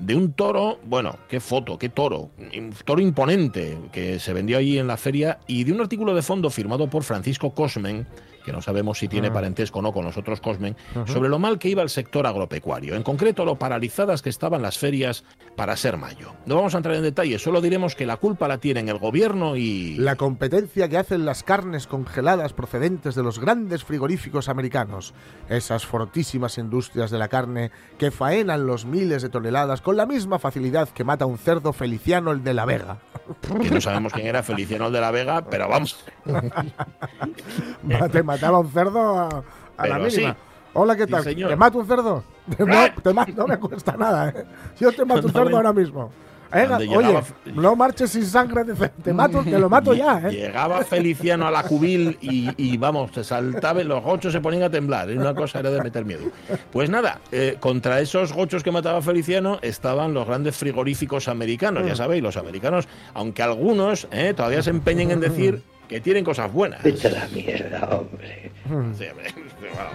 [0.00, 4.78] De un toro, bueno, qué foto, qué toro, un toro imponente que se vendió allí
[4.78, 8.06] en la feria y de un artículo de fondo firmado por Francisco Cosmen,
[8.44, 10.76] que no sabemos si tiene parentesco o no con los otros Cosmen,
[11.06, 14.78] sobre lo mal que iba el sector agropecuario, en concreto lo paralizadas que estaban las
[14.78, 15.24] ferias
[15.56, 16.34] para ser mayo.
[16.46, 19.56] No vamos a entrar en detalles, solo diremos que la culpa la tienen el gobierno
[19.56, 19.96] y...
[19.96, 25.14] La competencia que hacen las carnes congeladas procedentes de los grandes frigoríficos americanos,
[25.48, 30.38] esas fortísimas industrias de la carne que faenan los miles de toneladas con la misma
[30.38, 32.98] facilidad que mata un cerdo feliciano el de la Vega.
[33.62, 36.04] que no sabemos quién era Feliciano el de la Vega, pero vamos.
[38.30, 39.42] Mataba un cerdo a,
[39.76, 40.10] a la mínima.
[40.32, 40.38] sí.
[40.72, 41.24] Hola, ¿qué tal?
[41.24, 42.22] ¿Te mato un cerdo?
[42.56, 44.44] Te ma- te ma- no me cuesta nada, ¿eh?
[44.78, 46.10] Yo te mato un cerdo ahora mismo.
[46.52, 47.20] Oye,
[47.54, 48.64] no marches sin sangre,
[49.04, 50.30] te mato, te lo mato ya, ¿eh?
[50.32, 54.70] Llegaba Feliciano a la cubil y, y, vamos, se saltaba, los gochos se ponían a
[54.70, 55.08] temblar.
[55.10, 56.24] Una cosa era de meter miedo.
[56.72, 61.84] Pues nada, eh, contra esos gochos que mataba Feliciano estaban los grandes frigoríficos americanos.
[61.84, 61.86] Mm.
[61.86, 66.50] Ya sabéis, los americanos, aunque algunos eh, todavía se empeñen en decir que tienen cosas
[66.52, 66.82] buenas.
[66.82, 68.50] Vete a la mierda, hombre.
[68.96, 69.34] Sí, hombre.
[69.60, 69.90] Bueno,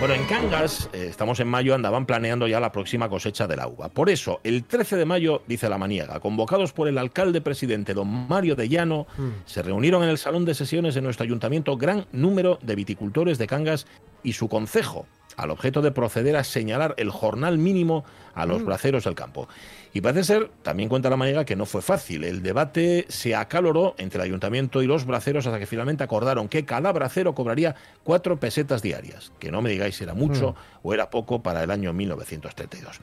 [0.00, 3.68] Bueno, en Cangas, eh, estamos en mayo, andaban planeando ya la próxima cosecha de la
[3.68, 3.88] uva.
[3.88, 8.08] Por eso, el 13 de mayo, dice la maniega, convocados por el alcalde presidente don
[8.28, 9.06] Mario de Llano,
[9.46, 13.46] se reunieron en el salón de sesiones de nuestro ayuntamiento gran número de viticultores de
[13.46, 13.86] Cangas
[14.24, 15.06] y su concejo.
[15.34, 18.04] al objeto de proceder a señalar el jornal mínimo
[18.34, 18.66] a los Mm.
[18.66, 19.48] braceros del campo.
[19.94, 22.24] Y parece ser, también cuenta la manera, que no fue fácil.
[22.24, 26.64] El debate se acaloró entre el ayuntamiento y los braceros hasta que finalmente acordaron que
[26.64, 29.32] cada bracero cobraría cuatro pesetas diarias.
[29.38, 33.00] Que no me digáis si era mucho o era poco para el año 1932.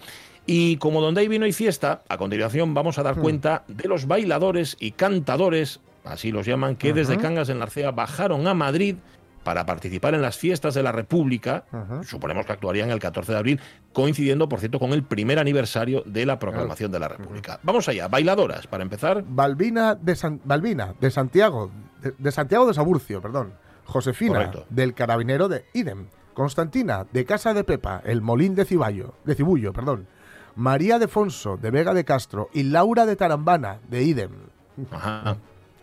[0.47, 4.07] Y como donde hay vino y fiesta, a continuación vamos a dar cuenta de los
[4.07, 7.17] bailadores y cantadores, así los llaman, que desde.
[7.17, 8.95] Cangas en Narcea bajaron a Madrid
[9.43, 11.65] para participar en las fiestas de la República,
[12.05, 13.59] suponemos que actuarían el 14 de abril,
[13.93, 17.59] coincidiendo, por cierto, con el primer aniversario de la proclamación de la República.
[17.63, 19.23] Vamos allá, bailadoras, para empezar.
[19.27, 21.71] Balbina de, San- Balbina, de Santiago,
[22.01, 23.53] de, de Santiago de Saburcio, perdón.
[23.85, 24.65] Josefina, Correcto.
[24.69, 26.07] del Carabinero de Idem.
[26.33, 30.07] Constantina, de Casa de Pepa, el Molín de Ciballo, de Cibullo, perdón.
[30.55, 32.49] María Defonso, de Vega de Castro.
[32.53, 34.31] Y Laura de Tarambana, de Idem.
[34.91, 35.37] Ajá.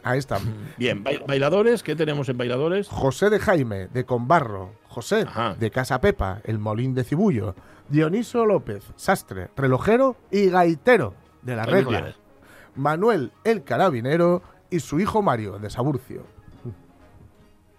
[0.07, 0.42] Ahí están.
[0.78, 2.88] Bien, bai- bailadores, ¿qué tenemos en bailadores?
[2.88, 4.70] José de Jaime, de Conbarro.
[4.88, 5.54] José, Ajá.
[5.59, 7.54] de Casa Pepa, el Molín de Cibullo.
[7.88, 11.98] Dioniso López, sastre, relojero y gaitero, de la Ahí regla.
[11.98, 12.14] tienes.
[12.76, 14.42] Manuel, el Carabinero.
[14.68, 16.22] Y su hijo Mario, de Saburcio.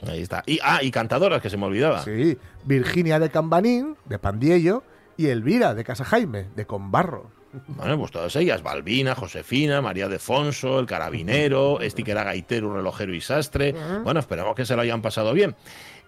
[0.07, 0.43] Ahí está.
[0.45, 2.01] Y, ah, y cantadoras, que se me olvidaba.
[2.03, 4.83] Sí, Virginia de Cambanín, de Pandiello,
[5.17, 7.29] y Elvira de Casa Jaime, de Conbarro.
[7.67, 13.13] Bueno, pues todas ellas, Balbina, Josefina, María Defonso, el carabinero, este que era gaitero, relojero
[13.13, 13.73] y sastre.
[14.03, 15.55] Bueno, esperamos que se lo hayan pasado bien.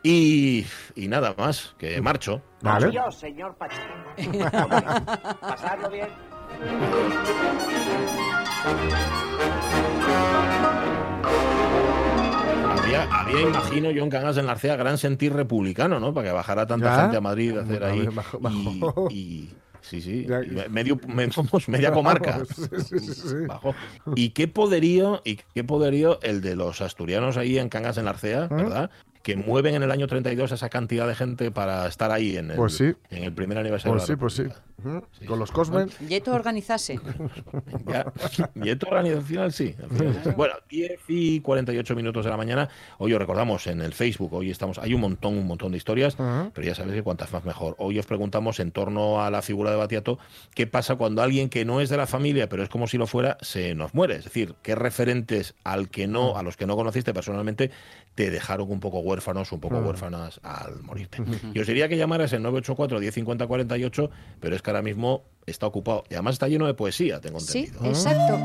[0.03, 0.65] Y,
[0.95, 2.41] y nada más, que marcho.
[2.61, 2.91] Vale.
[2.91, 3.93] Yo, señor Pacheco.
[5.41, 6.07] Pasarlo bien.
[12.69, 16.13] Había, había, imagino yo en Cangas en Narcea gran sentir republicano, ¿no?
[16.13, 17.01] Para que bajara tanta ¿Ya?
[17.03, 17.99] gente a Madrid a hacer ahí.
[17.99, 19.07] ver, bajo- bajo.
[19.09, 20.27] Y, y- sí, sí.
[20.69, 22.41] Medio, me- vamos, media comarca.
[22.89, 23.35] Sí, sí, sí.
[23.47, 23.73] Bajó.
[24.15, 28.45] Y qué poderío, y qué poderío el de los asturianos ahí en Cangas en Narcea,
[28.45, 28.47] ¿Eh?
[28.49, 28.89] ¿verdad?
[29.21, 32.57] Que mueven en el año 32 esa cantidad de gente para estar ahí en el,
[32.57, 32.93] Pues sí.
[33.09, 34.43] en el primer aniversario Pues sí, pues sí.
[35.19, 35.39] Sí, Con sí.
[35.39, 35.89] los Cosmen.
[36.07, 36.99] Yeto organizase.
[37.85, 38.11] Ya.
[38.55, 39.75] Y esto al final sí.
[39.81, 40.33] al final.
[40.37, 42.69] Bueno, 10 y 48 minutos de la mañana.
[42.97, 46.15] Hoy os recordamos en el Facebook, hoy estamos, hay un montón, un montón de historias,
[46.15, 47.75] pero ya sabéis que cuantas más mejor.
[47.79, 50.19] Hoy os preguntamos en torno a la figura de Batiato,
[50.53, 53.07] ¿qué pasa cuando alguien que no es de la familia, pero es como si lo
[53.07, 54.15] fuera, se nos muere?
[54.15, 57.71] Es decir, ¿qué referentes al que no, a los que no conociste personalmente,
[58.19, 61.23] te dejaron un poco huérfanos, un poco huérfanas al morirte?
[61.53, 64.09] Y os diría que llamaras en 984 1050 48,
[64.41, 66.03] pero es que ahora mismo está ocupado.
[66.09, 67.85] Y además está lleno de poesía, tengo Sí, entendido.
[67.89, 68.37] exacto.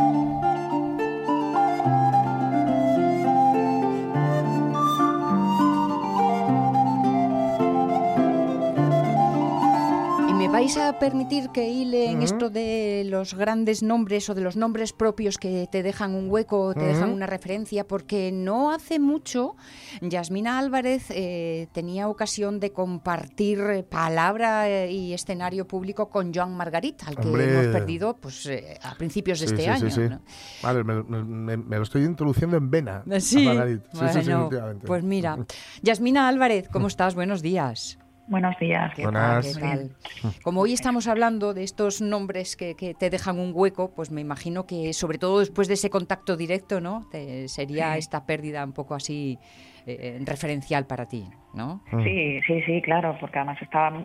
[10.65, 14.95] Vais a permitir que hile en esto de los grandes nombres o de los nombres
[14.95, 19.57] propios que te dejan un hueco, te dejan una referencia, porque no hace mucho
[20.01, 26.57] Yasmina Álvarez eh, tenía ocasión de compartir eh, palabra eh, y escenario público con Joan
[26.57, 27.45] Margarit, al que Hombre.
[27.53, 29.91] hemos perdido pues, eh, a principios de Sí, este sí, año.
[29.91, 30.09] sí, sí.
[30.09, 30.21] ¿no?
[30.63, 33.05] Vale, me, me- me- lo estoy introduciendo en vena.
[33.11, 34.87] a Sí, bueno, efectivamente.
[34.87, 35.37] pues mira,
[35.83, 37.15] Yasmina Álvarez, ¿cómo estás?
[37.15, 37.99] Buenos días.
[38.27, 38.93] Buenos días.
[38.95, 39.45] ¿Qué Buenas.
[39.45, 39.55] tal?
[39.55, 40.33] ¿Qué tal?
[40.43, 44.21] Como hoy estamos hablando de estos nombres que, que te dejan un hueco, pues me
[44.23, 47.07] imagino que sobre todo después de ese contacto directo, ¿no?
[47.11, 47.99] Te- sería Sí.
[47.99, 49.39] esta pérdida un poco así
[49.87, 51.81] eh, referencial para ti, ¿no?
[52.03, 54.05] Sí, sí, sí, claro, porque además estaba,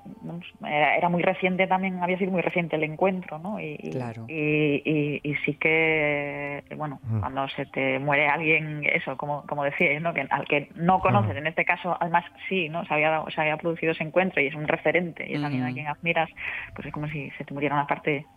[0.66, 3.60] era, era muy reciente también, había sido muy reciente el encuentro, ¿no?
[3.60, 4.26] Y, y- Claro.
[4.28, 10.02] y, y- y sí que, bueno, cuando se te muere alguien, eso, como, como decíais,
[10.02, 10.14] ¿no?
[10.14, 12.86] Que, al que no conoces, en este caso, además sí, ¿no?
[12.86, 15.64] Se había, dado- se había producido ese encuentro y es un referente y es alguien
[15.64, 16.30] a quien admiras,
[16.76, 18.28] pues es como si se te muriera una parte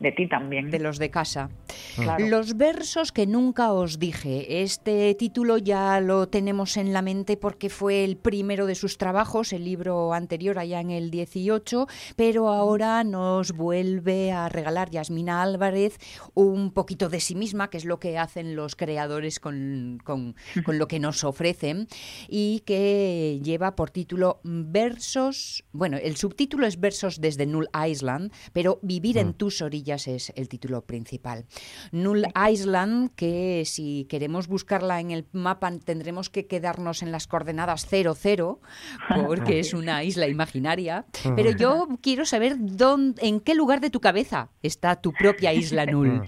[0.00, 0.70] de ti también.
[0.70, 1.50] De los de casa.
[1.96, 2.26] Claro.
[2.28, 4.62] Los versos que nunca os dije.
[4.62, 9.52] Este título ya lo tenemos en la mente porque fue el primero de sus trabajos,
[9.52, 11.86] el libro anterior allá en el 18,
[12.16, 15.98] pero ahora nos vuelve a regalar Yasmina Álvarez
[16.34, 20.78] un poquito de sí misma, que es lo que hacen los creadores con, con- con
[20.78, 21.88] lo que nos ofrecen,
[22.28, 28.78] y que lleva por título Versos, bueno, el subtítulo es Versos desde Null Island, pero
[28.82, 31.44] Vivir en tus orillas es el título principal.
[31.92, 37.86] Null Island, que si queremos buscarla en el mapa tendremos que quedarnos en las coordenadas
[37.88, 38.60] 00,
[39.26, 41.04] porque es una isla imaginaria.
[41.36, 45.86] Pero yo quiero saber dónde, en qué lugar de tu cabeza está tu propia isla
[45.86, 46.22] Null.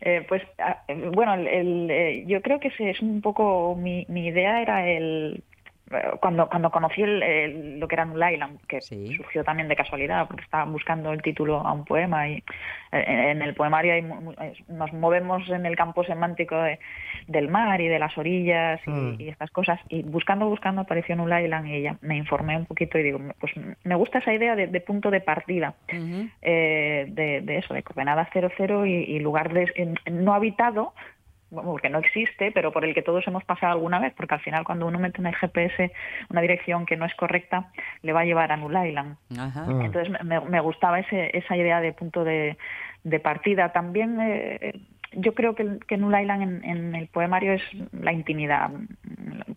[0.00, 4.06] Eh, pues ah, eh, bueno, el- el, eh, yo creo que es un poco mi,
[4.08, 5.44] mi idea era el
[6.20, 8.80] cuando, cuando conocí el- el- lo que era Null Island, que
[9.16, 12.42] surgió también de casualidad, porque estaba buscando el título a un poema y
[12.92, 14.00] eh, en el poemario hay
[14.48, 16.78] eh, nos movemos en el campo semántico de-
[17.28, 19.16] del mar y de las orillas y, Mm.
[19.20, 19.80] y estas cosas.
[19.88, 23.52] Y buscando, buscando apareció Null Island y ya me informé un poquito y digo, pues
[23.84, 25.74] me gusta esa idea de, de punto de partida,
[26.42, 30.92] eh, de, de eso, de coordenadas 00 y, y lugar de, en- no habitado,
[31.54, 34.64] porque no existe, pero por el que todos hemos pasado alguna vez, porque al final
[34.64, 35.92] cuando uno mete en el GPS
[36.30, 37.70] una dirección que no es correcta,
[38.02, 39.16] le va a llevar a Null Island.
[39.66, 39.82] Mm.
[39.82, 42.56] Entonces me- me, me gustaba ese, esa idea de punto de,
[43.04, 43.72] de partida.
[43.72, 44.80] También eh,
[45.12, 48.70] yo creo que, que Null Island en, en el poemario es la intimidad,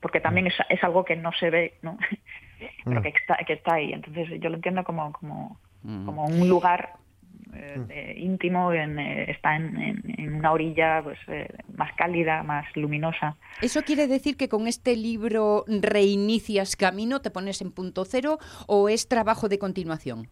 [0.01, 1.97] porque también es, es algo que no se ve, ¿no?
[2.85, 3.93] pero que está, que está ahí.
[3.93, 5.57] Entonces yo lo entiendo como, como,
[6.05, 6.93] como un lugar
[7.55, 11.47] eh, de- íntimo, en, eh, está en, en- en una orilla pues, eh,
[11.77, 13.35] más cálida, más luminosa.
[13.61, 18.37] ¿Eso quiere decir que con este libro reinicias camino, te pones en punto cero
[18.67, 20.27] o es trabajo de continuación?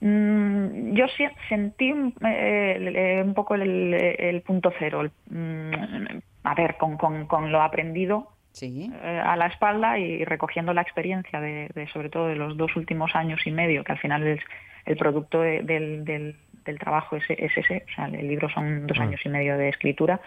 [0.00, 5.00] Mm, yo sí sentí eh, eh, un poco el, el punto cero.
[5.02, 8.28] el- mm, a ver, con, con, con lo aprendido
[8.60, 12.76] eh, a la espalda y recogiendo la experiencia de, de, sobre todo de los dos
[12.76, 14.40] últimos años y medio, que al final es
[14.84, 17.84] el producto de- del, del, del trabajo es, es ese.
[17.90, 19.02] O sea, el libro son dos Mm.
[19.02, 20.20] años y medio de escritura.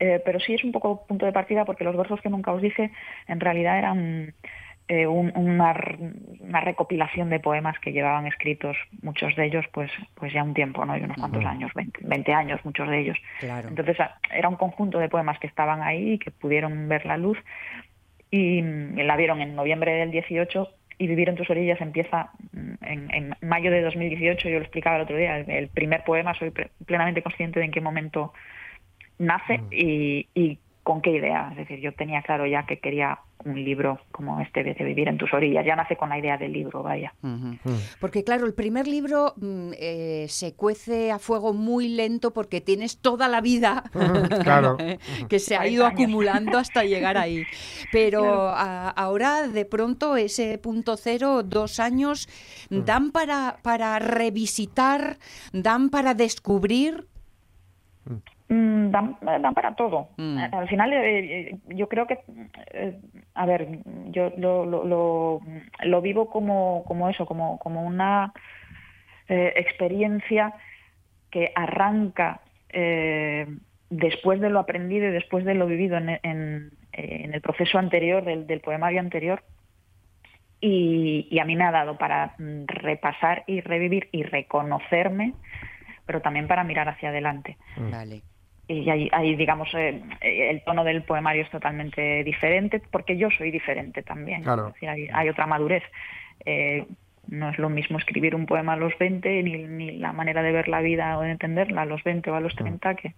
[0.00, 2.62] Eh, pero sí es un poco punto de partida porque los versos que nunca os
[2.62, 2.92] dije
[3.26, 4.32] en realidad eran
[4.86, 5.74] eh, un- una,
[6.40, 10.84] una recopilación de poemas que llevaban escritos muchos de ellos pues pues ya un tiempo
[10.86, 13.68] no y unos cuantos años 20, 20 años muchos de ellos Claro.
[13.68, 17.16] entonces a- era un conjunto de poemas que estaban ahí y que pudieron ver la
[17.18, 17.36] luz
[18.30, 20.68] y mm, la vieron en noviembre del 18
[20.98, 24.96] y Vivir en tus orillas empieza mm, en, en mayo de 2018, yo lo explicaba
[24.96, 28.32] el otro día, el, el primer poema, soy pre- plenamente consciente de en qué momento
[29.18, 31.48] nace y, y con qué idea.
[31.52, 35.16] Es decir, yo tenía claro ya que quería un libro como este de Vivir en
[35.16, 37.14] tus orillas, ya nace con la idea del libro, vaya.
[38.00, 42.98] Porque claro, el primer libro mm, eh, se cuece a fuego muy lento porque tienes
[42.98, 43.84] toda la vida
[44.42, 44.76] Claro.
[45.28, 47.44] que se ha 40 ido acumulando hasta llegar ahí.
[47.92, 48.48] Pero Claro.
[48.48, 52.28] a- ahora de pronto ese punto cero, dos años,
[52.70, 55.18] dan para, para revisitar,
[55.52, 57.06] dan para descubrir.
[58.48, 60.08] Mm, dan, dan para todo.
[60.16, 61.18] Eh, Al final, eh,
[61.50, 62.18] eh, yo creo que,
[62.72, 62.98] eh,
[63.34, 63.80] a ver,
[64.10, 65.40] yo lo, lo, lo,
[65.84, 68.32] lo vivo como, como eso, como, como una
[69.28, 70.54] eh, experiencia
[71.30, 72.40] que arranca
[72.70, 73.46] eh,
[73.90, 78.24] después de lo aprendido y después de lo vivido en, en, en el proceso anterior,
[78.24, 79.42] del, del poemario anterior.
[80.60, 85.34] Y, y a mí me ha dado para mm, repasar y revivir y reconocerme,
[86.06, 88.22] pero también para mirar hacia adelante Vale.
[88.68, 93.30] Y ahí, ahí, digamos, eh, eh, el tono del poemario es totalmente diferente, porque yo
[93.30, 94.42] soy diferente también.
[94.42, 94.68] Claro.
[94.68, 95.82] Es decir, hay, hay otra madurez.
[96.44, 96.84] Eh,
[97.28, 100.52] no es lo mismo escribir un poema a los 20, ni, ni la manera de
[100.52, 103.14] ver la vida o de entenderla a los 20 o a los 30 que,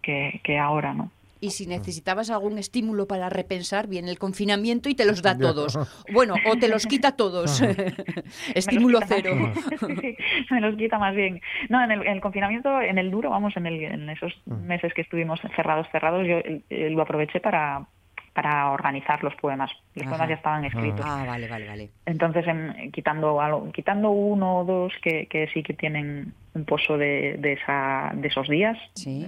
[0.00, 1.10] que, que ahora, ¿no?
[1.40, 5.78] Y si necesitabas algún estímulo para repensar, viene el confinamiento y te los da todos.
[6.12, 7.60] Bueno, o te los quita todos.
[8.54, 9.52] Estímulo cero.
[10.02, 10.16] sí,
[10.50, 11.40] me los quita más bien.
[11.68, 14.92] No, en el, en el confinamiento, en el duro, vamos, en, el, en esos meses
[14.94, 17.86] que estuvimos cerrados, cerrados, yo eh, lo aproveché para,
[18.34, 19.70] para organizar los poemas.
[19.94, 20.10] Los Ajá.
[20.10, 21.04] poemas ya estaban escritos.
[21.04, 21.90] Ah, vale, vale, vale.
[22.06, 26.98] Entonces, em, quitando algo- quitando uno o dos que, que sí que tienen un pozo
[26.98, 28.76] de, de, esa, de esos días,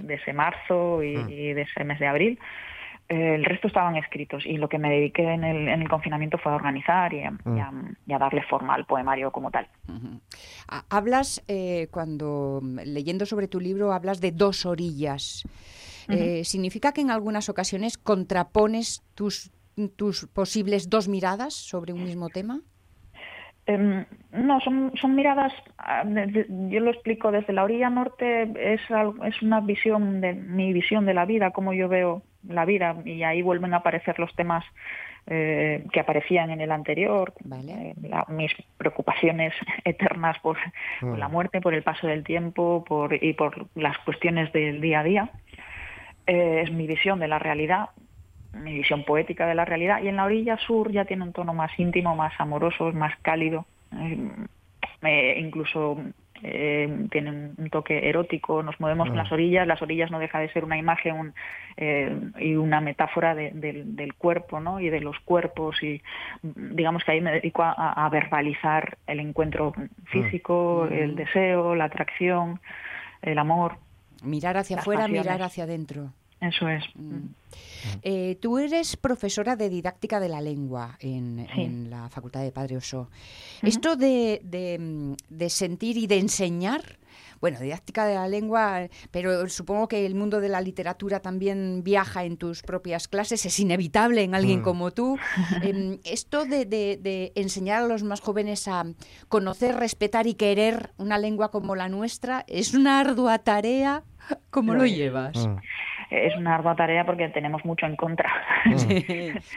[0.07, 2.39] de ese marzo y, y de ese mes de abril,
[3.09, 6.37] eh, el resto estaban escritos y lo que me dediqué en el, en el confinamiento
[6.37, 7.71] fue a organizar y a, y a-
[8.07, 9.67] y a darle forma al poemario como tal.
[10.69, 15.43] Ha- Hablas, eh, cuando leyendo sobre tu libro, hablas de dos orillas.
[16.09, 19.51] Eh, ¿Significa que en algunas ocasiones contrapones tus,
[19.95, 22.61] tus posibles dos miradas sobre un mismo tema?
[23.73, 29.23] Em, no, son, son miradas, ah, yo lo explico desde la orilla norte, es, algo-
[29.25, 33.23] es una visión de mi visión de la vida, cómo yo veo la vida, y
[33.23, 34.65] ahí vuelven a aparecer los temas
[35.27, 37.33] eh, que aparecían en el anterior,
[37.69, 39.53] eh, la- mis preocupaciones
[39.85, 40.57] eternas por,
[40.99, 45.01] por la muerte, por el paso del tiempo por, y por las cuestiones del día
[45.01, 45.29] a día.
[46.25, 47.89] Eh, es mi visión de la realidad,
[48.53, 51.53] mi visión poética de la realidad, y en la orilla sur ya tiene un tono
[51.53, 53.65] más íntimo, más amoroso, más cálido,
[53.97, 54.29] eh,
[55.03, 55.97] eh, incluso
[56.43, 59.17] eh, tiene un- toque erótico, nos movemos en Mm.
[59.17, 61.33] las orillas, las orillas no deja de ser una imagen un,
[61.77, 64.79] eh, y una metáfora de- del, del cuerpo ¿no?
[64.79, 66.01] y de los cuerpos, y
[66.41, 69.71] mm, digamos que ahí me dedico a, a verbalizar el encuentro
[70.05, 70.93] físico, Mm.
[70.93, 72.59] el deseo, la atracción,
[73.21, 73.77] el amor.
[74.23, 75.23] Mirar hacia afuera, pasiones.
[75.23, 76.09] mirar hacia adentro.
[76.41, 76.83] Eso es.
[78.01, 81.61] Eh, tú eres profesora de didáctica de la lengua en, Sí.
[81.61, 83.09] en la Facultad de Padre Oso.
[83.61, 86.97] Esto de, de, mm, de sentir y de enseñar,
[87.41, 92.23] bueno, didáctica de la lengua, pero supongo que el mundo de la literatura también viaja
[92.23, 94.63] en tus propias clases, es inevitable en alguien Mm.
[94.63, 95.17] como tú.
[95.75, 98.85] Em, esto de, de- de enseñar a los más jóvenes a
[99.27, 104.03] conocer, respetar y querer una lengua como la nuestra, es una ardua tarea.
[104.49, 105.49] ¿Cómo lo llevas?
[106.09, 108.29] Es una ardua tarea porque tenemos mucho en contra.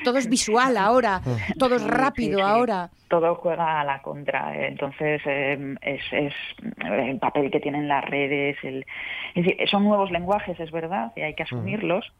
[0.04, 1.20] Todo es visual ahora,
[1.58, 2.50] todo es rápido sí, sí.
[2.50, 2.90] ahora.
[3.08, 4.54] Todo juega a la contra.
[4.66, 6.34] Entonces, eh, es, es
[6.84, 8.56] el papel que tienen las redes.
[8.62, 8.86] El,
[9.34, 12.12] es decir, son nuevos lenguajes, es verdad, y hay que asumirlos.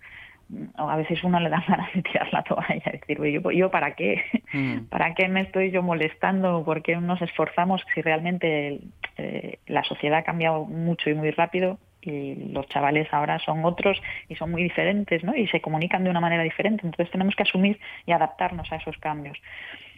[0.79, 3.51] O A veces uno le da ganas de tirar la toalla y decir, "Oye, yo,
[3.53, 4.21] yo para qué,
[4.91, 8.81] para qué me estoy yo molestando, por qué nos esforzamos si realmente
[9.17, 14.01] eh, la sociedad ha cambiado mucho y muy rápido y los chavales ahora son otros
[14.29, 15.35] y son muy diferentes, ¿no?
[15.35, 16.87] Y se comunican de una manera diferente.
[16.87, 19.39] Entonces tenemos que asumir y adaptarnos a esos cambios.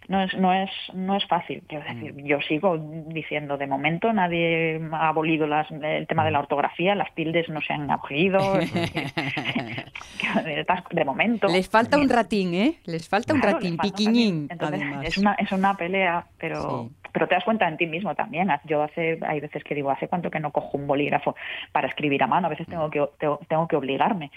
[0.08, 1.62] No es, no es, no es fácil.
[1.66, 2.76] Quiero decir, yo sigo
[3.08, 7.60] diciendo, de momento nadie ha abolido las- el tema de la ortografía, las tildes no
[7.60, 8.38] se han abolido.
[10.92, 11.48] de momento.
[11.48, 12.74] Les falta un ratín, ¿eh?
[12.86, 15.06] Les falta un Claro, ratín, piquiñín, Entonces, además.
[15.06, 18.48] es una, es una pelea, pero, pero te das cuenta en ti mismo también.
[18.64, 21.34] Yo hace, hay veces que digo, ¿hace cuánto que no cojo un bolígrafo
[21.72, 22.46] para escribir a mano?
[22.46, 24.30] A veces tengo que, tengo, tengo que obligarme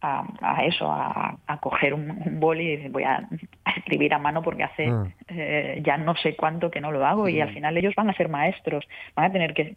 [0.00, 3.28] a, a eso, a, a coger un, un boli y decir, voy a,
[3.64, 5.12] a escribir a mano porque hace Mm.
[5.28, 8.14] eh, ya no sé cuánto que no lo hago y al final ellos van a
[8.14, 9.74] ser maestros, van a tener que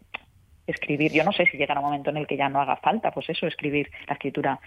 [0.66, 1.12] escribir.
[1.12, 3.28] Yo no sé si llegará un momento en el que ya no haga falta, pues
[3.30, 4.60] eso, escribir la escritura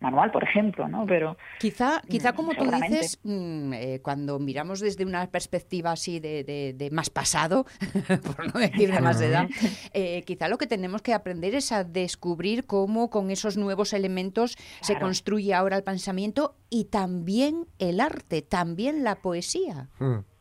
[0.00, 1.06] manual, por ejemplo, ¿no?
[1.06, 6.44] Pero Quizá, quizá como tú dices, mm, eh, cuando miramos desde una perspectiva así de,
[6.44, 7.64] de- de más pasado,
[8.36, 9.48] por no decir de más edad,
[9.94, 14.56] eh, quizá lo que tenemos que aprender es a descubrir cómo con esos nuevos elementos
[14.80, 19.88] se construye ahora el pensamiento y también el arte, también la poesía.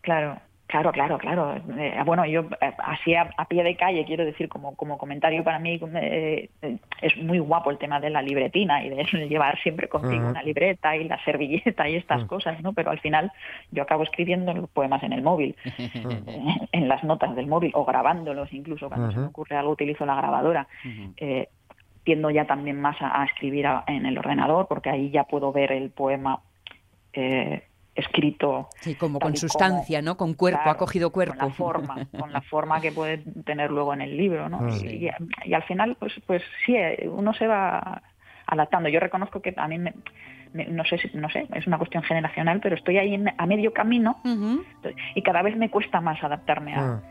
[0.01, 0.39] Claro,
[0.81, 1.79] claro, claro, claro.
[1.79, 5.43] Eh, bueno, yo eh, así a, a pie de calle quiero decir como, como comentario
[5.43, 9.59] para mí eh, eh, es muy guapo el tema de la libretina y de llevar
[9.61, 12.73] siempre contigo una libreta y la servilleta y estas cosas, ¿no?
[12.73, 13.31] Pero al final
[13.71, 15.55] yo acabo escribiendo los poemas en el móvil,
[16.71, 20.15] en las notas del móvil o grabándolos incluso cuando se me ocurre algo utilizo la
[20.15, 20.67] grabadora.
[21.17, 21.47] Eh,
[22.03, 25.51] tiendo ya también más a, a escribir a- en el ordenador porque ahí ya puedo
[25.51, 26.41] ver el poema
[27.13, 27.63] eh,
[27.95, 28.67] escrito.
[28.81, 30.17] Sí, como con sustancia, ¿no?
[30.17, 31.35] Con cuerpo, claro, ha cogido cuerpo.
[31.37, 34.69] con la forma con la forma que puede tener luego en el libro no Mm.
[34.85, 35.09] y,
[35.45, 38.01] y al final pues pues sí eh, uno se va
[38.47, 39.93] adaptando yo reconozco que a mí me,
[40.53, 43.45] me- no sé si- no sé es una cuestión generacional pero estoy ahí en- a
[43.45, 44.17] medio camino
[45.15, 47.01] y cada vez me cuesta más adaptarme a,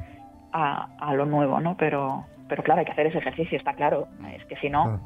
[0.52, 4.06] a, a lo nuevo no pero pero claro hay que hacer ese ejercicio está claro.
[4.36, 5.00] Es que si no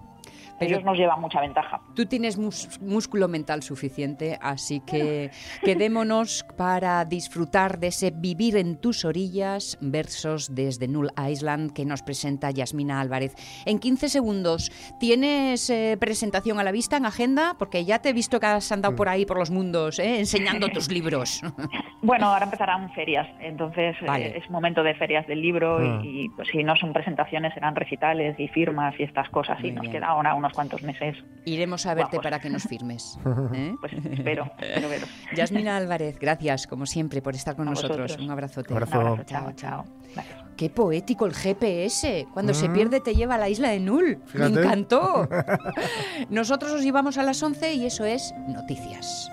[0.61, 2.39] ellos nos llevan mucha ventaja Tú tienes
[2.81, 5.31] músculo mental suficiente, así que
[5.65, 12.03] quedémonos para disfrutar de ese Vivir en tus orillas, versos desde Null Island que nos
[12.03, 13.35] presenta Yasmina Álvarez.
[13.67, 17.55] En 15 segundos, ¿tienes eh, presentación a la vista en agenda?
[17.59, 20.19] Porque ya te he visto que has andado por ahí, por los mundos, ¿eh?
[20.19, 21.41] enseñando tus libros.
[22.01, 24.39] Bueno, ahora empezarán ferias, entonces eh, Vale.
[24.39, 26.01] es momento de ferias del libro Ah.
[26.05, 29.65] y, y, pues, si no son presentaciones serán recitales y firmas y estas cosas y
[29.65, 29.93] Muy nos bien.
[29.95, 31.17] queda ahora unos cuantos meses.
[31.45, 32.25] Iremos a verte Guapos.
[32.25, 33.19] para que nos firmes.
[33.55, 33.75] ¿eh?
[33.81, 35.09] Pues espero, espero veros.
[35.37, 37.99] Yasmina Álvarez, gracias como siempre por estar con A nosotros.
[37.99, 38.25] vosotros.
[38.25, 38.73] Un abrazote.
[38.73, 38.99] Un abrazo.
[39.01, 39.85] Un abrazo, Chao, chao.
[40.15, 40.39] Gracias.
[40.57, 42.27] Qué poético el GPS.
[42.35, 42.73] Cuando se Mm.
[42.73, 44.19] pierde te lleva a la isla de Null.
[44.27, 44.51] Fíjate.
[44.53, 45.29] Me encantó.
[46.31, 49.31] Nosotros os llevamos a las 11 y eso es Noticias.